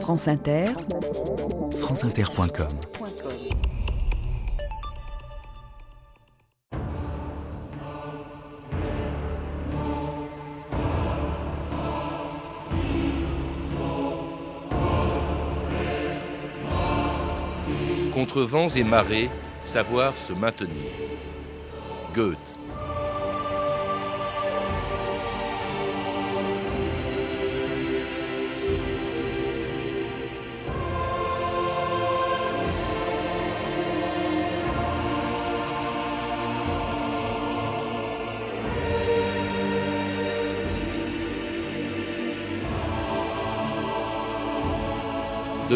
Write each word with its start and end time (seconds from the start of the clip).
France 0.00 0.28
Inter, 0.28 0.66
franceinter.com 1.72 2.68
Contre 18.12 18.42
vents 18.42 18.68
et 18.68 18.84
marées, 18.84 19.30
savoir 19.62 20.16
se 20.16 20.32
maintenir. 20.32 20.70
Goethe.« 22.14 22.38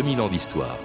2000 0.01 0.21
ans 0.23 0.29
d'histoire. 0.29 0.79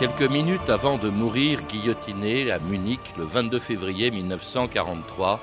Quelques 0.00 0.22
minutes 0.22 0.68
avant 0.68 0.98
de 0.98 1.08
mourir 1.08 1.60
guillotiné 1.68 2.50
à 2.50 2.58
Munich 2.58 2.98
le 3.16 3.22
22 3.22 3.60
février 3.60 4.10
1943, 4.10 5.38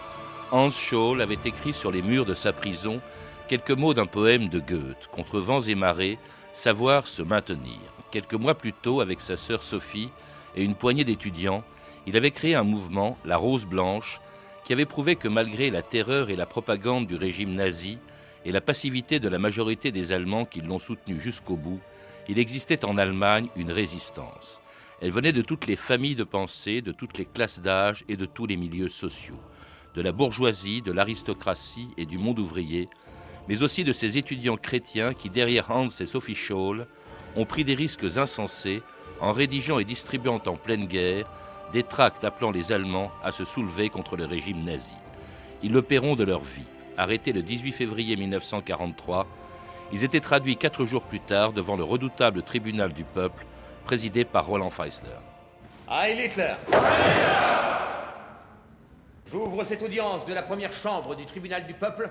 Hans 0.52 0.70
Scholl 0.70 1.22
avait 1.22 1.38
écrit 1.46 1.74
sur 1.74 1.90
les 1.90 2.02
murs 2.02 2.26
de 2.26 2.34
sa 2.34 2.52
prison 2.52 3.00
quelques 3.48 3.72
mots 3.72 3.94
d'un 3.94 4.06
poème 4.06 4.50
de 4.50 4.60
Goethe, 4.60 5.08
Contre 5.14 5.40
vents 5.40 5.62
et 5.62 5.76
marées, 5.76 6.20
savoir 6.52 7.08
se 7.08 7.22
maintenir. 7.22 7.80
Quelques 8.12 8.34
mois 8.34 8.56
plus 8.56 8.74
tôt, 8.74 9.00
avec 9.00 9.22
sa 9.22 9.38
sœur 9.38 9.64
Sophie 9.64 10.10
et 10.58 10.66
une 10.66 10.76
poignée 10.76 11.06
d'étudiants, 11.06 11.64
il 12.06 12.18
avait 12.18 12.32
créé 12.32 12.54
un 12.54 12.64
mouvement, 12.64 13.18
la 13.24 13.38
Rose 13.38 13.66
Blanche, 13.66 14.20
qui 14.66 14.74
avait 14.74 14.86
prouvé 14.86 15.16
que 15.16 15.28
malgré 15.28 15.70
la 15.70 15.84
terreur 15.84 16.32
et 16.32 16.36
la 16.36 16.48
propagande 16.48 17.06
du 17.06 17.16
régime 17.16 17.54
nazi 17.54 18.00
et 18.44 18.52
la 18.52 18.62
passivité 18.62 19.20
de 19.20 19.30
la 19.30 19.38
majorité 19.38 19.92
des 19.92 20.12
Allemands 20.12 20.46
qui 20.46 20.60
l'ont 20.60 20.80
soutenu 20.80 21.22
jusqu'au 21.22 21.56
bout, 21.56 21.80
il 22.28 22.40
existait 22.40 22.84
en 22.84 22.98
Allemagne 22.98 23.48
une 23.56 23.72
résistance. 23.72 24.60
Elle 25.02 25.12
venait 25.12 25.34
de 25.34 25.44
toutes 25.44 25.68
les 25.68 25.76
familles 25.76 26.16
de 26.16 26.24
pensée, 26.24 26.82
de 26.82 26.92
toutes 26.92 27.18
les 27.20 27.26
classes 27.26 27.62
d'âge 27.62 28.04
et 28.10 28.18
de 28.18 28.26
tous 28.26 28.48
les 28.48 28.58
milieux 28.58 28.90
sociaux, 28.90 29.40
de 29.94 30.02
la 30.02 30.12
bourgeoisie, 30.12 30.82
de 30.82 30.92
l'aristocratie 30.92 31.90
et 31.98 32.08
du 32.08 32.18
monde 32.18 32.40
ouvrier, 32.40 32.90
mais 33.48 33.62
aussi 33.62 33.84
de 33.84 33.94
ces 33.94 34.18
étudiants 34.18 34.58
chrétiens 34.58 35.14
qui, 35.14 35.30
derrière 35.30 35.70
Hans 35.70 35.90
et 35.90 36.08
Sophie 36.08 36.34
Scholl, 36.34 36.88
ont 37.36 37.46
pris 37.46 37.66
des 37.66 37.76
risques 37.76 38.18
insensés 38.18 38.82
en 39.22 39.32
rédigeant 39.32 39.78
et 39.78 39.86
distribuant 39.86 40.42
en 40.48 40.56
pleine 40.56 40.88
guerre 40.88 41.28
des 41.74 41.84
tracts 41.84 42.24
appelant 42.24 42.52
les 42.52 42.72
Allemands 42.72 43.12
à 43.24 43.32
se 43.32 43.46
soulever 43.46 43.90
contre 43.90 44.16
le 44.16 44.26
régime 44.26 44.64
nazi. 44.64 44.94
Ils 45.64 45.74
le 45.74 45.82
paieront 45.82 46.16
de 46.16 46.24
leur 46.24 46.42
vie. 46.42 46.66
Arrêtés 46.98 47.34
le 47.34 47.42
18 47.42 47.72
février 47.74 48.16
1943, 48.16 49.28
ils 49.92 50.04
étaient 50.04 50.20
traduits 50.20 50.58
quatre 50.58 50.86
jours 50.86 51.04
plus 51.04 51.20
tard 51.20 51.54
devant 51.54 51.76
le 51.76 51.84
redoutable 51.84 52.42
tribunal 52.42 52.94
du 52.94 53.04
peuple, 53.04 53.46
présidé 53.84 54.26
par 54.26 54.46
Roland 54.46 54.70
Feisler. 54.70 55.10
Heil 55.90 56.26
Hitler 56.26 56.54
J'ouvre 59.32 59.64
cette 59.64 59.82
audience 59.82 60.26
de 60.26 60.34
la 60.34 60.44
première 60.44 60.74
chambre 60.74 61.16
du 61.16 61.26
tribunal 61.26 61.66
du 61.66 61.74
peuple 61.74 62.10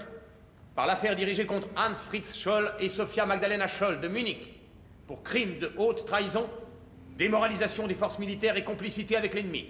par 0.74 0.86
l'affaire 0.86 1.16
dirigée 1.16 1.46
contre 1.46 1.68
Hans 1.76 1.94
Fritz 1.94 2.34
Scholl 2.36 2.72
et 2.80 2.88
Sophia 2.88 3.24
Magdalena 3.24 3.68
Scholl 3.68 4.00
de 4.00 4.08
Munich 4.08 4.60
pour 5.06 5.22
crime 5.22 5.58
de 5.58 5.72
haute 5.76 6.04
trahison, 6.06 6.48
démoralisation 7.16 7.86
des 7.86 7.94
forces 7.94 8.18
militaires 8.18 8.56
et 8.56 8.64
complicité 8.64 9.16
avec 9.16 9.34
l'ennemi. 9.34 9.66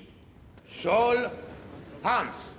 Scholl, 0.71 1.31
Hans, 2.03 2.55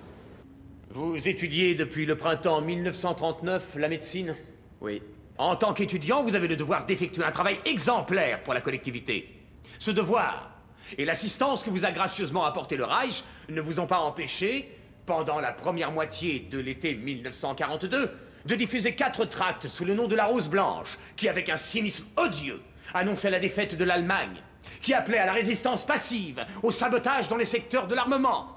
vous 0.91 1.27
étudiez 1.27 1.75
depuis 1.75 2.05
le 2.05 2.15
printemps 2.15 2.61
1939 2.61 3.75
la 3.77 3.89
médecine 3.89 4.35
Oui. 4.81 5.01
En 5.37 5.55
tant 5.55 5.73
qu'étudiant, 5.73 6.23
vous 6.23 6.35
avez 6.35 6.47
le 6.47 6.55
devoir 6.55 6.85
d'effectuer 6.85 7.23
un 7.23 7.31
travail 7.31 7.57
exemplaire 7.65 8.41
pour 8.43 8.53
la 8.53 8.61
collectivité. 8.61 9.41
Ce 9.79 9.91
devoir 9.91 10.51
et 10.97 11.05
l'assistance 11.05 11.63
que 11.63 11.69
vous 11.69 11.83
a 11.83 11.91
gracieusement 11.91 12.45
apporté 12.45 12.77
le 12.77 12.85
Reich 12.85 13.23
ne 13.49 13.59
vous 13.59 13.79
ont 13.79 13.87
pas 13.87 13.99
empêché, 13.99 14.71
pendant 15.05 15.39
la 15.39 15.51
première 15.51 15.91
moitié 15.91 16.47
de 16.51 16.59
l'été 16.59 16.95
1942, 16.95 18.11
de 18.45 18.55
diffuser 18.55 18.95
quatre 18.95 19.25
tracts 19.25 19.67
sous 19.67 19.85
le 19.85 19.95
nom 19.95 20.07
de 20.07 20.15
la 20.15 20.25
Rose 20.25 20.47
Blanche, 20.47 20.97
qui, 21.15 21.27
avec 21.27 21.49
un 21.49 21.57
cynisme 21.57 22.05
odieux, 22.17 22.61
annonçait 22.93 23.31
la 23.31 23.39
défaite 23.39 23.75
de 23.75 23.83
l'Allemagne, 23.83 24.41
qui 24.81 24.93
appelait 24.93 25.19
à 25.19 25.25
la 25.25 25.33
résistance 25.33 25.85
passive, 25.85 26.45
au 26.63 26.71
sabotage 26.71 27.27
dans 27.27 27.37
les 27.37 27.45
secteurs 27.45 27.87
de 27.87 27.95
l'armement, 27.95 28.55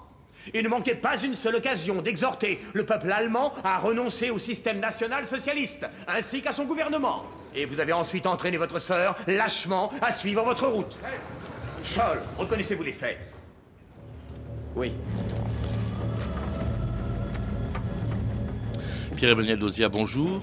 il 0.55 0.63
ne 0.63 0.69
manquait 0.69 0.95
pas 0.95 1.19
une 1.19 1.35
seule 1.35 1.57
occasion 1.57 2.01
d'exhorter 2.01 2.61
le 2.73 2.87
peuple 2.87 3.11
allemand 3.13 3.53
à 3.65 3.79
renoncer 3.79 4.31
au 4.31 4.39
système 4.39 4.81
national 4.81 5.27
socialiste, 5.27 5.87
ainsi 6.07 6.43
qu'à 6.43 6.53
son 6.53 6.65
gouvernement. 6.65 7.25
Et 7.55 7.65
vous 7.65 7.81
avez 7.81 7.93
ensuite 7.93 8.27
entraîné 8.27 8.57
votre 8.57 8.79
sœur, 8.79 9.17
lâchement, 9.27 9.91
à 10.01 10.13
suivre 10.13 10.45
votre 10.45 10.67
route. 10.67 10.99
Scholl, 11.83 12.19
reconnaissez-vous 12.39 12.83
les 12.83 12.93
faits? 12.93 13.19
Oui. 14.77 14.93
Pierre-Emmanuel 19.17 19.59
Dozia, 19.59 19.89
bonjour. 19.89 20.43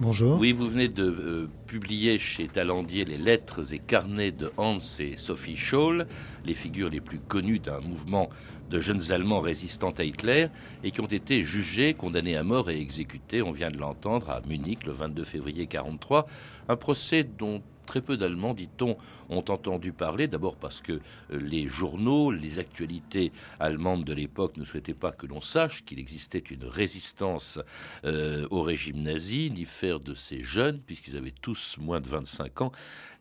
Bonjour. 0.00 0.38
Oui, 0.38 0.52
vous 0.52 0.68
venez 0.68 0.88
de 0.88 1.48
publier 1.68 2.18
chez 2.18 2.46
Talandier 2.46 3.04
les 3.04 3.18
lettres 3.18 3.74
et 3.74 3.78
carnets 3.78 4.32
de 4.32 4.50
Hans 4.56 4.78
et 4.98 5.16
Sophie 5.16 5.54
Scholl, 5.54 6.06
les 6.44 6.54
figures 6.54 6.88
les 6.88 7.02
plus 7.02 7.20
connues 7.20 7.58
d'un 7.58 7.80
mouvement 7.80 8.30
de 8.70 8.80
jeunes 8.80 9.12
Allemands 9.12 9.42
résistants 9.42 9.94
à 9.98 10.02
Hitler 10.02 10.48
et 10.82 10.90
qui 10.90 11.02
ont 11.02 11.06
été 11.06 11.44
jugés, 11.44 11.92
condamnés 11.92 12.36
à 12.36 12.42
mort 12.42 12.70
et 12.70 12.80
exécutés, 12.80 13.42
on 13.42 13.52
vient 13.52 13.68
de 13.68 13.76
l'entendre, 13.76 14.30
à 14.30 14.40
Munich 14.48 14.84
le 14.86 14.92
22 14.92 15.24
février 15.24 15.68
1943. 15.70 16.26
Un 16.70 16.76
procès 16.76 17.22
dont 17.22 17.62
très 17.88 18.02
peu 18.02 18.18
d'Allemands, 18.18 18.52
dit-on, 18.52 18.98
ont 19.30 19.44
entendu 19.48 19.92
parler, 19.92 20.28
d'abord 20.28 20.56
parce 20.56 20.82
que 20.82 20.92
euh, 20.92 21.00
les 21.40 21.68
journaux, 21.68 22.30
les 22.30 22.58
actualités 22.58 23.32
allemandes 23.58 24.04
de 24.04 24.12
l'époque 24.12 24.58
ne 24.58 24.64
souhaitaient 24.64 24.92
pas 24.92 25.10
que 25.10 25.26
l'on 25.26 25.40
sache 25.40 25.84
qu'il 25.86 25.98
existait 25.98 26.44
une 26.50 26.64
résistance 26.64 27.58
euh, 28.04 28.46
au 28.50 28.60
régime 28.62 29.02
nazi, 29.02 29.50
ni 29.50 29.64
faire 29.64 30.00
de 30.00 30.14
ces 30.14 30.42
jeunes, 30.42 30.80
puisqu'ils 30.80 31.16
avaient 31.16 31.34
tous 31.40 31.76
moins 31.78 32.00
de 32.00 32.08
25 32.08 32.60
ans, 32.60 32.72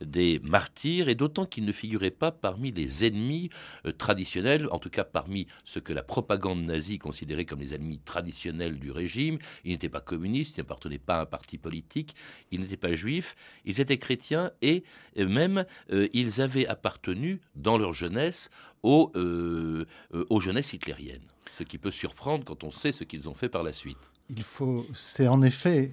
des 0.02 0.40
martyrs, 0.44 1.08
et 1.08 1.16
d'autant 1.16 1.46
qu'ils 1.46 1.66
ne 1.66 1.72
figuraient 1.72 2.12
pas 2.12 2.32
parmi 2.32 2.72
les 2.72 3.06
ennemis 3.06 3.50
euh, 3.86 3.94
traditionnels, 3.94 4.68
en 4.72 4.80
tout 4.80 4.90
cas 4.90 5.06
parmi 5.06 5.48
ce 5.64 5.80
que 5.80 5.94
la 5.94 6.04
propagande 6.04 6.62
nazie 6.62 7.00
considérait 7.00 7.46
comme 7.46 7.62
les 7.62 7.74
ennemis 7.74 8.00
traditionnels 8.00 8.80
du 8.80 8.92
régime. 8.92 9.40
Ils 9.64 9.72
n'étaient 9.72 9.88
pas 9.88 10.02
communistes, 10.02 10.58
ils 10.58 10.60
n'appartenaient 10.60 11.00
pas 11.00 11.20
à 11.20 11.22
un 11.22 11.26
parti 11.26 11.58
politique, 11.58 12.16
ils 12.52 12.60
n'étaient 12.60 12.76
pas 12.76 12.94
juifs, 12.96 13.38
ils 13.64 13.80
étaient 13.80 13.98
chrétiens 13.98 14.52
et 14.62 14.84
même 15.18 15.66
euh, 15.92 16.08
ils 16.14 16.42
avaient 16.42 16.68
appartenu 16.68 17.40
dans 17.56 17.78
leur 17.78 17.94
jeunesse 17.94 18.50
aux, 18.84 19.12
euh, 19.16 19.86
euh, 20.14 20.26
aux 20.30 20.40
jeunesses 20.40 20.74
hitlériennes. 20.74 21.28
Ce 21.52 21.64
qui 21.64 21.78
peut 21.78 21.92
surprendre 21.92 22.46
quand 22.46 22.64
on 22.64 22.72
sait 22.72 22.92
ce 22.92 23.04
qu'ils 23.04 23.30
ont 23.30 23.34
fait 23.34 23.50
par 23.50 23.64
la 23.64 23.74
suite. 23.74 23.98
Il 24.30 24.44
faut, 24.44 24.86
c'est 24.94 25.30
en 25.30 25.42
effet 25.42 25.90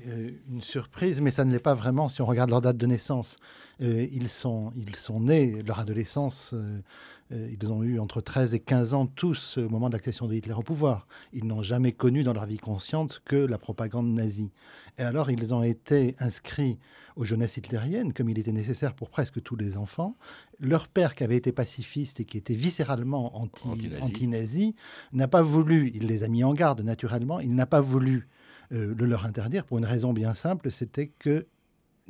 une 0.50 0.60
surprise, 0.60 1.20
mais 1.20 1.30
ça 1.30 1.44
ne 1.44 1.52
l'est 1.52 1.62
pas 1.62 1.74
vraiment 1.74 2.08
si 2.08 2.20
on 2.20 2.26
regarde 2.26 2.50
leur 2.50 2.60
date 2.60 2.76
de 2.76 2.86
naissance. 2.86 3.36
ils 3.78 4.28
sont, 4.28 4.72
ils 4.74 4.96
sont 4.96 5.20
nés, 5.20 5.62
leur 5.62 5.78
adolescence 5.78 6.52
ils 7.30 7.72
ont 7.72 7.82
eu 7.82 7.98
entre 7.98 8.20
13 8.20 8.54
et 8.54 8.60
15 8.60 8.94
ans 8.94 9.06
tous 9.06 9.58
au 9.58 9.68
moment 9.68 9.88
de 9.88 9.94
l'accession 9.94 10.26
de 10.26 10.34
Hitler 10.34 10.54
au 10.54 10.62
pouvoir. 10.62 11.06
Ils 11.32 11.46
n'ont 11.46 11.62
jamais 11.62 11.92
connu 11.92 12.22
dans 12.22 12.32
leur 12.32 12.46
vie 12.46 12.58
consciente 12.58 13.22
que 13.24 13.36
la 13.36 13.58
propagande 13.58 14.12
nazie. 14.12 14.52
Et 14.98 15.02
alors 15.02 15.30
ils 15.30 15.54
ont 15.54 15.62
été 15.62 16.14
inscrits 16.18 16.78
aux 17.16 17.24
jeunesses 17.24 17.56
hitlériennes, 17.56 18.12
comme 18.12 18.28
il 18.28 18.38
était 18.38 18.52
nécessaire 18.52 18.94
pour 18.94 19.10
presque 19.10 19.42
tous 19.42 19.56
les 19.56 19.76
enfants. 19.76 20.16
Leur 20.58 20.88
père, 20.88 21.14
qui 21.14 21.24
avait 21.24 21.36
été 21.36 21.52
pacifiste 21.52 22.20
et 22.20 22.24
qui 22.24 22.36
était 22.36 22.54
viscéralement 22.54 23.32
anti-nazi, 24.00 24.74
n'a 25.12 25.28
pas 25.28 25.42
voulu, 25.42 25.92
il 25.94 26.06
les 26.06 26.24
a 26.24 26.28
mis 26.28 26.44
en 26.44 26.54
garde 26.54 26.80
naturellement, 26.82 27.40
il 27.40 27.54
n'a 27.54 27.66
pas 27.66 27.80
voulu 27.80 28.28
euh, 28.72 28.94
le 28.96 29.06
leur 29.06 29.26
interdire 29.26 29.64
pour 29.64 29.78
une 29.78 29.84
raison 29.84 30.12
bien 30.12 30.34
simple, 30.34 30.70
c'était 30.70 31.08
que 31.08 31.46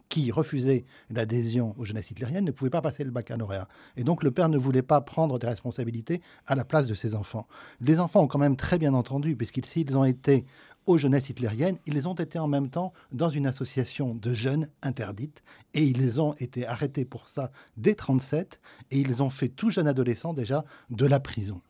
qui 0.08 0.30
refusait 0.30 0.84
l'adhésion 1.10 1.74
aux 1.78 1.84
jeunesses 1.84 2.10
hitlériennes 2.10 2.44
ne 2.44 2.50
pouvait 2.50 2.70
pas 2.70 2.82
passer 2.82 3.04
le 3.04 3.10
baccalauréat. 3.10 3.68
Et 3.96 4.04
donc 4.04 4.22
le 4.22 4.30
père 4.30 4.48
ne 4.48 4.58
voulait 4.58 4.82
pas 4.82 5.00
prendre 5.00 5.38
des 5.38 5.46
responsabilités 5.46 6.20
à 6.46 6.54
la 6.54 6.64
place 6.64 6.86
de 6.86 6.94
ses 6.94 7.14
enfants. 7.14 7.46
Les 7.80 8.00
enfants 8.00 8.22
ont 8.22 8.28
quand 8.28 8.38
même 8.38 8.56
très 8.56 8.78
bien 8.78 8.94
entendu, 8.94 9.36
puisqu'ils 9.36 9.96
ont 9.96 10.04
été 10.04 10.44
aux 10.86 10.98
jeunesses 10.98 11.30
hitlériennes, 11.30 11.78
ils 11.86 12.08
ont 12.08 12.14
été 12.14 12.38
en 12.38 12.46
même 12.46 12.68
temps 12.68 12.92
dans 13.12 13.28
une 13.28 13.46
association 13.46 14.14
de 14.14 14.34
jeunes 14.34 14.68
interdite 14.82 15.42
et 15.72 15.82
ils 15.82 16.20
ont 16.20 16.34
été 16.34 16.66
arrêtés 16.66 17.04
pour 17.04 17.28
ça 17.28 17.50
dès 17.76 17.94
37 17.94 18.60
et 18.90 18.98
ils 18.98 19.22
ont 19.22 19.30
fait 19.30 19.48
tout 19.48 19.70
jeune 19.70 19.88
adolescent 19.88 20.34
déjà 20.34 20.64
de 20.90 21.06
la 21.06 21.20
prison. 21.20 21.62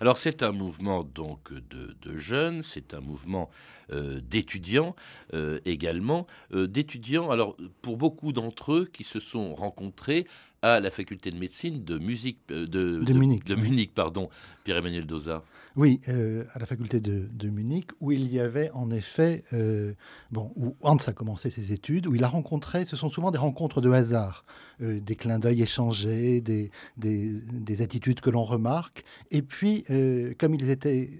Alors 0.00 0.18
c'est 0.18 0.42
un 0.42 0.52
mouvement 0.52 1.04
donc 1.04 1.52
de, 1.52 2.16
jeunes, 2.16 2.62
c'est 2.62 2.94
un 2.94 3.00
mouvement 3.00 3.50
euh, 3.92 4.20
d'étudiants 4.20 4.94
euh, 5.32 5.60
également, 5.64 6.26
euh, 6.52 6.66
d'étudiants. 6.66 7.30
Alors 7.30 7.56
pour 7.82 7.96
beaucoup 7.96 8.32
d'entre 8.32 8.72
eux 8.72 8.90
qui 8.92 9.04
se 9.04 9.20
sont 9.20 9.54
rencontrés 9.54 10.26
à 10.64 10.80
la 10.80 10.90
faculté 10.90 11.30
de 11.30 11.38
médecine 11.38 11.84
de 11.84 11.98
musique 11.98 12.38
de, 12.48 12.64
de, 12.64 13.12
Munich, 13.12 13.44
de 13.44 13.54
Munich 13.54 13.92
pardon, 13.94 14.30
Pierre-Emmanuel 14.64 15.06
Doza. 15.06 15.44
Oui, 15.76 16.00
à 16.06 16.58
la 16.58 16.66
faculté 16.66 17.00
de, 17.00 17.48
Munich 17.48 17.90
où 18.00 18.12
il 18.12 18.32
y 18.32 18.40
avait 18.40 18.70
en 18.70 18.90
effet 18.90 19.44
bon 20.30 20.52
où 20.56 20.74
Hans 20.80 20.96
a 21.06 21.12
commencé 21.12 21.50
ses 21.50 21.72
études 21.72 22.06
où 22.06 22.14
il 22.14 22.24
a 22.24 22.28
rencontré. 22.28 22.86
Ce 22.86 22.96
sont 22.96 23.10
souvent 23.10 23.30
des 23.30 23.38
rencontres 23.38 23.82
de 23.82 23.90
hasard, 23.90 24.46
des 24.80 25.16
clins 25.16 25.38
d'œil 25.38 25.62
échangés, 25.62 26.40
des, 26.40 26.70
des, 26.96 27.32
des 27.52 27.82
attitudes 27.82 28.20
que 28.20 28.30
l'on 28.30 28.44
remarque, 28.44 29.04
et 29.30 29.42
puis 29.42 29.84
euh, 29.90 30.34
comme 30.38 30.54
ils 30.54 30.70
étaient 30.70 31.10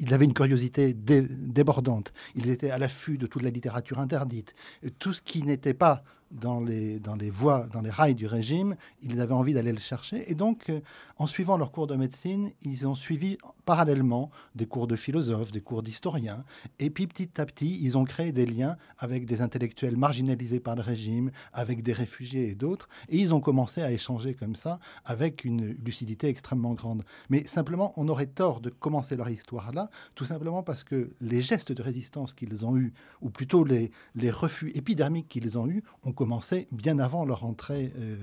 ils 0.00 0.14
avaient 0.14 0.26
une 0.26 0.34
curiosité 0.34 0.94
débordante. 0.94 2.12
Ils 2.36 2.50
étaient 2.50 2.70
à 2.70 2.78
l'affût 2.78 3.18
de 3.18 3.26
toute 3.26 3.42
la 3.42 3.50
littérature 3.50 3.98
interdite. 3.98 4.54
Tout 5.00 5.12
ce 5.12 5.20
qui 5.20 5.42
n'était 5.42 5.74
pas 5.74 6.04
dans 6.30 6.60
les, 6.60 6.98
dans 6.98 7.14
les 7.14 7.30
voies, 7.30 7.66
dans 7.72 7.80
les 7.80 7.90
rails 7.90 8.14
du 8.14 8.26
régime, 8.26 8.76
ils 9.02 9.20
avaient 9.20 9.34
envie 9.34 9.54
d'aller 9.54 9.72
le 9.72 9.78
chercher. 9.78 10.30
Et 10.30 10.34
donc, 10.34 10.68
euh, 10.68 10.80
en 11.16 11.26
suivant 11.26 11.56
leurs 11.56 11.72
cours 11.72 11.86
de 11.86 11.96
médecine, 11.96 12.50
ils 12.62 12.86
ont 12.86 12.94
suivi 12.94 13.38
parallèlement 13.68 14.30
des 14.54 14.64
cours 14.64 14.86
de 14.86 14.96
philosophes, 14.96 15.52
des 15.52 15.60
cours 15.60 15.82
d'historiens. 15.82 16.42
Et 16.78 16.88
puis, 16.88 17.06
petit 17.06 17.38
à 17.38 17.44
petit, 17.44 17.78
ils 17.82 17.98
ont 17.98 18.04
créé 18.04 18.32
des 18.32 18.46
liens 18.46 18.78
avec 18.96 19.26
des 19.26 19.42
intellectuels 19.42 19.98
marginalisés 19.98 20.58
par 20.58 20.74
le 20.74 20.80
régime, 20.80 21.30
avec 21.52 21.82
des 21.82 21.92
réfugiés 21.92 22.48
et 22.48 22.54
d'autres. 22.54 22.88
Et 23.10 23.18
ils 23.18 23.34
ont 23.34 23.42
commencé 23.42 23.82
à 23.82 23.92
échanger 23.92 24.32
comme 24.32 24.54
ça, 24.54 24.78
avec 25.04 25.44
une 25.44 25.76
lucidité 25.84 26.28
extrêmement 26.28 26.72
grande. 26.72 27.02
Mais 27.28 27.44
simplement, 27.44 27.92
on 27.98 28.08
aurait 28.08 28.32
tort 28.42 28.62
de 28.62 28.70
commencer 28.70 29.16
leur 29.16 29.28
histoire 29.28 29.70
là, 29.74 29.90
tout 30.14 30.24
simplement 30.24 30.62
parce 30.62 30.82
que 30.82 31.10
les 31.20 31.42
gestes 31.42 31.72
de 31.72 31.82
résistance 31.82 32.32
qu'ils 32.32 32.64
ont 32.64 32.74
eus, 32.78 32.94
ou 33.20 33.28
plutôt 33.28 33.64
les, 33.64 33.90
refus 34.30 34.72
épidermiques 34.74 35.28
qu'ils 35.28 35.58
ont 35.58 35.68
eus, 35.68 35.82
ont 36.04 36.12
commencé 36.12 36.68
bien 36.72 36.98
avant 36.98 37.26
leur 37.26 37.44
entrée 37.44 37.92
euh, 37.98 38.16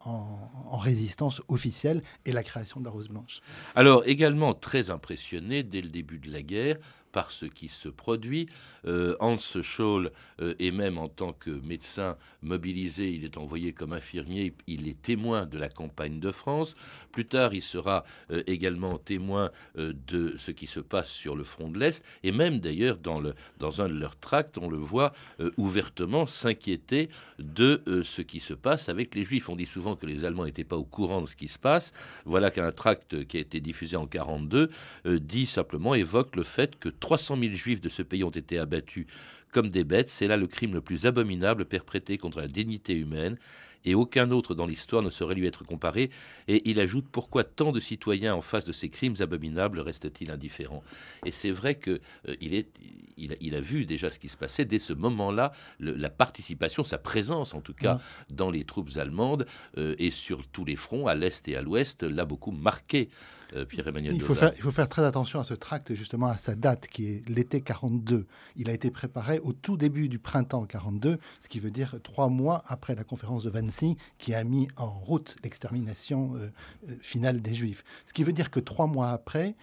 en, 0.00 0.78
résistance 0.78 1.42
officielle 1.48 2.02
et 2.24 2.32
la 2.32 2.42
création 2.42 2.78
de 2.80 2.84
la 2.84 2.90
Rose 2.90 3.08
Blanche. 3.08 3.40
Alors 3.74 4.02
également 4.06 4.54
très 4.54 4.90
impressionné 4.90 5.62
dès 5.62 5.80
le 5.80 5.88
début 5.88 6.18
de 6.18 6.30
la 6.30 6.42
guerre 6.42 6.76
par 7.12 7.30
ce 7.30 7.46
qui 7.46 7.68
se 7.68 7.88
produit. 7.88 8.48
Euh, 8.86 9.16
Hans 9.20 9.36
Scholl 9.38 10.10
euh, 10.40 10.54
est 10.58 10.70
même 10.70 10.98
en 10.98 11.08
tant 11.08 11.32
que 11.32 11.50
médecin 11.50 12.16
mobilisé, 12.42 13.10
il 13.10 13.24
est 13.24 13.36
envoyé 13.36 13.72
comme 13.72 13.92
infirmier, 13.92 14.54
il 14.66 14.88
est 14.88 15.00
témoin 15.00 15.46
de 15.46 15.58
la 15.58 15.68
campagne 15.68 16.20
de 16.20 16.30
France. 16.30 16.76
Plus 17.12 17.26
tard, 17.26 17.54
il 17.54 17.62
sera 17.62 18.04
euh, 18.30 18.42
également 18.46 18.98
témoin 18.98 19.50
de 19.76 20.34
ce 20.36 20.50
qui 20.50 20.66
se 20.66 20.80
passe 20.80 21.10
sur 21.10 21.36
le 21.36 21.44
front 21.44 21.68
de 21.68 21.78
l'Est, 21.78 22.04
et 22.22 22.32
même 22.32 22.60
d'ailleurs 22.60 22.98
dans, 22.98 23.20
le, 23.20 23.34
dans 23.58 23.82
un 23.82 23.88
de 23.88 23.94
leurs 23.94 24.18
tracts, 24.18 24.58
on 24.58 24.68
le 24.68 24.76
voit 24.76 25.12
ouvertement 25.56 26.26
s'inquiéter 26.26 27.08
de 27.38 27.82
ce 28.02 28.22
qui 28.22 28.40
se 28.40 28.54
passe 28.54 28.88
avec 28.88 29.14
les 29.14 29.24
Juifs. 29.24 29.48
On 29.48 29.56
dit 29.56 29.66
souvent 29.66 29.96
que 29.96 30.06
les 30.06 30.24
Allemands 30.24 30.44
n'étaient 30.44 30.64
pas 30.64 30.76
au 30.76 30.84
courant 30.84 31.20
de 31.20 31.26
ce 31.26 31.36
qui 31.36 31.48
se 31.48 31.58
passe. 31.58 31.92
Voilà 32.24 32.50
qu'un 32.50 32.70
tract 32.70 33.24
qui 33.26 33.36
a 33.36 33.40
été 33.40 33.60
diffusé 33.60 33.96
en 33.96 34.06
42 34.06 34.70
dit 35.06 35.46
simplement, 35.46 35.94
évoque 35.94 36.36
le 36.36 36.42
fait 36.42 36.78
que 36.78 36.88
300 36.98 37.38
000 37.40 37.54
juifs 37.54 37.80
de 37.80 37.88
ce 37.88 38.02
pays 38.02 38.24
ont 38.24 38.30
été 38.30 38.58
abattus 38.58 39.06
comme 39.52 39.68
des 39.68 39.84
bêtes. 39.84 40.10
C'est 40.10 40.26
là 40.26 40.36
le 40.36 40.46
crime 40.46 40.74
le 40.74 40.80
plus 40.80 41.06
abominable 41.06 41.64
perpétré 41.64 42.18
contre 42.18 42.40
la 42.40 42.48
dignité 42.48 42.94
humaine 42.94 43.38
et 43.84 43.94
aucun 43.94 44.30
autre 44.30 44.54
dans 44.54 44.66
l'histoire 44.66 45.02
ne 45.02 45.10
saurait 45.10 45.34
lui 45.34 45.46
être 45.46 45.64
comparé. 45.64 46.10
Et 46.46 46.68
il 46.68 46.80
ajoute 46.80 47.06
pourquoi 47.10 47.44
tant 47.44 47.72
de 47.72 47.80
citoyens 47.80 48.34
en 48.34 48.42
face 48.42 48.64
de 48.64 48.72
ces 48.72 48.88
crimes 48.88 49.14
abominables 49.20 49.80
restent-ils 49.80 50.30
indifférents? 50.30 50.82
Et 51.24 51.30
c'est 51.30 51.50
vrai 51.50 51.76
que 51.76 52.00
euh, 52.28 52.36
il, 52.40 52.54
est, 52.54 52.68
il, 53.16 53.54
a, 53.54 53.60
vu 53.60 53.86
déjà 53.86 54.10
ce 54.10 54.18
qui 54.18 54.28
se 54.28 54.36
passait 54.36 54.64
dès 54.64 54.78
ce 54.78 54.92
moment-là, 54.92 55.52
la 55.80 56.10
participation, 56.10 56.84
sa 56.84 56.98
présence 56.98 57.54
en 57.54 57.60
tout 57.60 57.74
cas 57.74 57.98
dans 58.30 58.50
les 58.50 58.64
troupes 58.64 58.90
allemandes 58.96 59.46
euh, 59.76 59.94
et 59.98 60.10
sur 60.10 60.46
tous 60.48 60.64
les 60.64 60.76
fronts, 60.76 61.06
à 61.06 61.14
l'est 61.14 61.46
et 61.48 61.56
à 61.56 61.62
l'ouest, 61.62 62.02
l'a 62.02 62.24
beaucoup 62.24 62.52
marqué. 62.52 63.08
Euh, 63.54 63.64
Pierre-Emmanuel 63.64 64.14
il 64.14 64.22
faut, 64.22 64.34
faire, 64.34 64.52
il 64.56 64.62
faut 64.62 64.70
faire 64.70 64.88
très 64.88 65.04
attention 65.04 65.40
à 65.40 65.44
ce 65.44 65.54
tract, 65.54 65.94
justement 65.94 66.26
à 66.26 66.36
sa 66.36 66.54
date, 66.54 66.86
qui 66.88 67.06
est 67.06 67.28
l'été 67.28 67.60
42. 67.60 68.26
Il 68.56 68.68
a 68.68 68.72
été 68.72 68.90
préparé 68.90 69.38
au 69.40 69.52
tout 69.52 69.76
début 69.76 70.08
du 70.08 70.18
printemps 70.18 70.64
42, 70.64 71.18
ce 71.40 71.48
qui 71.48 71.60
veut 71.60 71.70
dire 71.70 71.96
trois 72.02 72.28
mois 72.28 72.62
après 72.66 72.94
la 72.94 73.04
conférence 73.04 73.42
de 73.42 73.50
Wannsee, 73.50 73.96
qui 74.18 74.34
a 74.34 74.44
mis 74.44 74.68
en 74.76 74.90
route 74.90 75.36
l'extermination 75.42 76.34
euh, 76.36 76.50
euh, 76.88 76.94
finale 77.00 77.40
des 77.40 77.54
Juifs. 77.54 77.84
Ce 78.04 78.12
qui 78.12 78.24
veut 78.24 78.32
dire 78.32 78.50
que 78.50 78.60
trois 78.60 78.86
mois 78.86 79.10
après, 79.10 79.54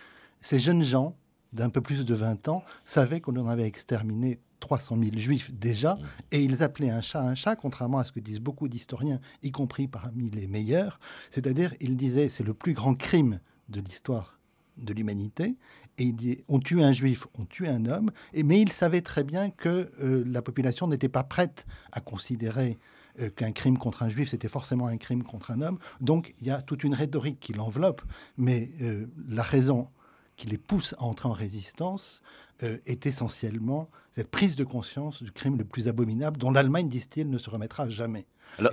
ces 0.42 0.60
jeunes 0.60 0.84
gens 0.84 1.16
d'un 1.54 1.70
peu 1.70 1.82
plus 1.82 2.04
de 2.04 2.14
20 2.14 2.48
ans 2.50 2.64
savaient 2.84 3.22
qu'on 3.22 3.36
en 3.38 3.48
avait 3.48 3.66
exterminé 3.66 4.40
300 4.60 4.98
000 5.00 5.18
juifs 5.18 5.52
déjà, 5.54 5.96
mmh. 5.96 6.00
et 6.32 6.44
ils 6.44 6.64
appelaient 6.64 6.90
un 6.90 7.02
chat 7.02 7.22
un 7.22 7.36
chat, 7.36 7.56
contrairement 7.56 8.00
à 8.00 8.04
ce 8.04 8.12
que 8.12 8.20
disent 8.20 8.40
beaucoup 8.40 8.68
d'historiens, 8.68 9.20
y 9.44 9.52
compris 9.52 9.88
parmi 9.88 10.30
les 10.32 10.48
meilleurs. 10.48 11.00
C'est-à-dire, 11.30 11.74
ils 11.82 11.96
disaient 11.96 12.30
c'est 12.30 12.44
le 12.44 12.54
plus 12.54 12.74
grand 12.74 12.96
crime 12.96 13.40
de 13.70 13.80
l'histoire 13.80 14.36
de 14.78 14.94
l'humanité. 14.94 15.56
Et 15.98 16.04
il 16.04 16.16
dit, 16.16 16.44
on 16.48 16.60
tue 16.60 16.82
un 16.82 16.92
juif, 16.92 17.28
on 17.40 17.46
tue 17.46 17.68
un 17.68 17.86
homme. 17.86 18.12
Et, 18.34 18.44
mais 18.44 18.60
il 18.62 18.72
savait 18.72 19.02
très 19.02 19.24
bien 19.24 19.50
que 19.50 19.90
euh, 20.02 20.24
la 20.28 20.42
population 20.42 20.88
n'était 20.88 21.10
pas 21.10 21.24
prête 21.24 21.66
à 21.92 22.02
considérer 22.02 22.78
euh, 23.22 23.30
qu'un 23.30 23.54
crime 23.54 23.78
contre 23.78 24.04
un 24.04 24.10
juif, 24.10 24.30
c'était 24.30 24.50
forcément 24.50 24.88
un 24.88 24.98
crime 24.98 25.24
contre 25.24 25.52
un 25.52 25.62
homme. 25.62 25.80
Donc 26.02 26.34
il 26.42 26.48
y 26.48 26.52
a 26.52 26.62
toute 26.62 26.84
une 26.84 26.94
rhétorique 26.94 27.40
qui 27.40 27.54
l'enveloppe. 27.54 28.02
Mais 28.38 28.72
euh, 28.82 29.06
la 29.30 29.44
raison 29.44 29.88
qui 30.36 30.48
les 30.48 30.58
pousse 30.58 30.96
à 31.00 31.04
entrer 31.04 31.30
en 31.30 31.34
résistance 31.34 32.22
est 32.62 33.06
essentiellement 33.06 33.90
cette 34.14 34.30
prise 34.32 34.56
de 34.56 34.64
conscience 34.64 35.22
du 35.24 35.32
crime 35.32 35.58
le 35.58 35.66
plus 35.66 35.90
abominable 35.90 36.38
dont 36.38 36.52
l'Allemagne, 36.52 36.88
disent-ils, 36.88 37.30
ne 37.30 37.38
se 37.38 37.50
remettra 37.50 37.90
jamais. 37.90 38.26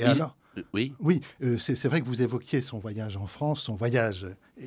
alors 0.04 0.36
oui. 0.72 0.94
Oui, 1.00 1.20
euh, 1.42 1.58
c'est 1.58 1.86
vrai 1.86 2.00
que 2.00 2.06
vous 2.06 2.22
évoquiez 2.22 2.60
son 2.60 2.78
voyage 2.78 3.16
en 3.16 3.26
France, 3.26 3.62
son 3.62 3.74
voyage. 3.74 4.26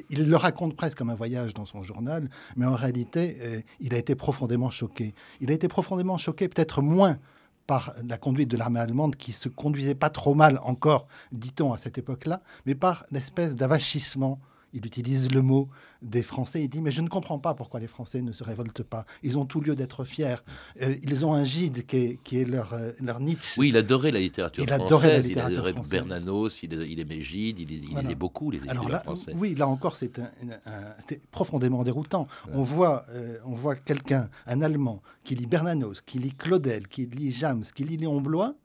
Il 0.09 0.29
le 0.29 0.35
raconte 0.35 0.75
presque 0.75 0.97
comme 0.97 1.09
un 1.09 1.15
voyage 1.15 1.53
dans 1.53 1.65
son 1.65 1.83
journal, 1.83 2.29
mais 2.55 2.65
en 2.65 2.75
réalité, 2.75 3.37
euh, 3.41 3.61
il 3.79 3.93
a 3.93 3.97
été 3.97 4.15
profondément 4.15 4.69
choqué. 4.69 5.13
Il 5.41 5.51
a 5.51 5.53
été 5.53 5.67
profondément 5.67 6.17
choqué, 6.17 6.47
peut-être 6.47 6.81
moins 6.81 7.17
par 7.67 7.95
la 8.07 8.17
conduite 8.17 8.49
de 8.49 8.57
l'armée 8.57 8.79
allemande 8.79 9.15
qui 9.15 9.31
se 9.31 9.49
conduisait 9.49 9.95
pas 9.95 10.09
trop 10.09 10.35
mal 10.35 10.59
encore, 10.63 11.07
dit-on 11.31 11.73
à 11.73 11.77
cette 11.77 11.97
époque-là, 11.97 12.41
mais 12.65 12.75
par 12.75 13.05
l'espèce 13.11 13.55
d'avachissement 13.55 14.39
il 14.75 14.85
utilise 14.85 15.31
le 15.31 15.41
mot 15.41 15.69
des 16.01 16.21
Français. 16.21 16.63
Il 16.63 16.69
dit 16.69 16.81
Mais 16.81 16.91
je 16.91 17.01
ne 17.01 17.07
comprends 17.07 17.39
pas 17.39 17.53
pourquoi 17.53 17.79
les 17.79 17.87
Français 17.87 18.21
ne 18.21 18.31
se 18.31 18.43
révoltent 18.43 18.83
pas. 18.83 19.05
Ils 19.23 19.37
ont 19.37 19.45
tout 19.45 19.61
lieu 19.61 19.75
d'être 19.75 20.03
fiers. 20.03 20.35
Euh, 20.81 20.95
ils 21.01 21.25
ont 21.25 21.33
un 21.33 21.45
gide 21.45 21.85
qui 21.85 21.97
est, 21.97 22.19
qui 22.23 22.39
est 22.39 22.45
leur, 22.45 22.73
euh, 22.73 22.91
leur 23.01 23.19
Nietzsche. 23.19 23.59
Oui, 23.59 23.69
il 23.69 23.77
adorait 23.77 24.11
la 24.11 24.19
littérature 24.19 24.65
française. 24.65 25.29
il 25.29 25.39
adorait 25.39 25.73
Bernanos, 25.89 26.61
il, 26.61 26.99
aimait 26.99 27.21
Gide, 27.21 27.59
il, 27.59 27.71
il 27.71 27.97
lisait 27.97 28.15
beaucoup 28.15 28.51
les 28.51 28.59
Alors 28.67 28.89
là, 28.89 28.99
français. 28.99 29.33
Oui, 29.35 29.55
là 29.55 29.67
encore, 29.67 29.95
c'est 29.95 30.11
profondément 31.31 31.83
déroutant. 31.83 32.27
On 32.53 32.61
voit, 32.61 33.05
euh, 33.09 33.37
on 33.45 33.53
voit 33.53 33.75
quelqu'un, 33.75 34.29
un 34.45 34.61
Allemand, 34.61 35.01
qui 35.23 35.35
lit 35.35 35.45
Bernanos, 35.45 36.01
qui 36.05 36.19
lit 36.19 36.33
Claudel, 36.33 36.87
qui 36.87 37.05
lit 37.05 37.31
Jams, 37.31 37.63
qui 37.73 37.83
lit 37.83 37.97
Léon 37.97 38.19
Blois, 38.19 38.55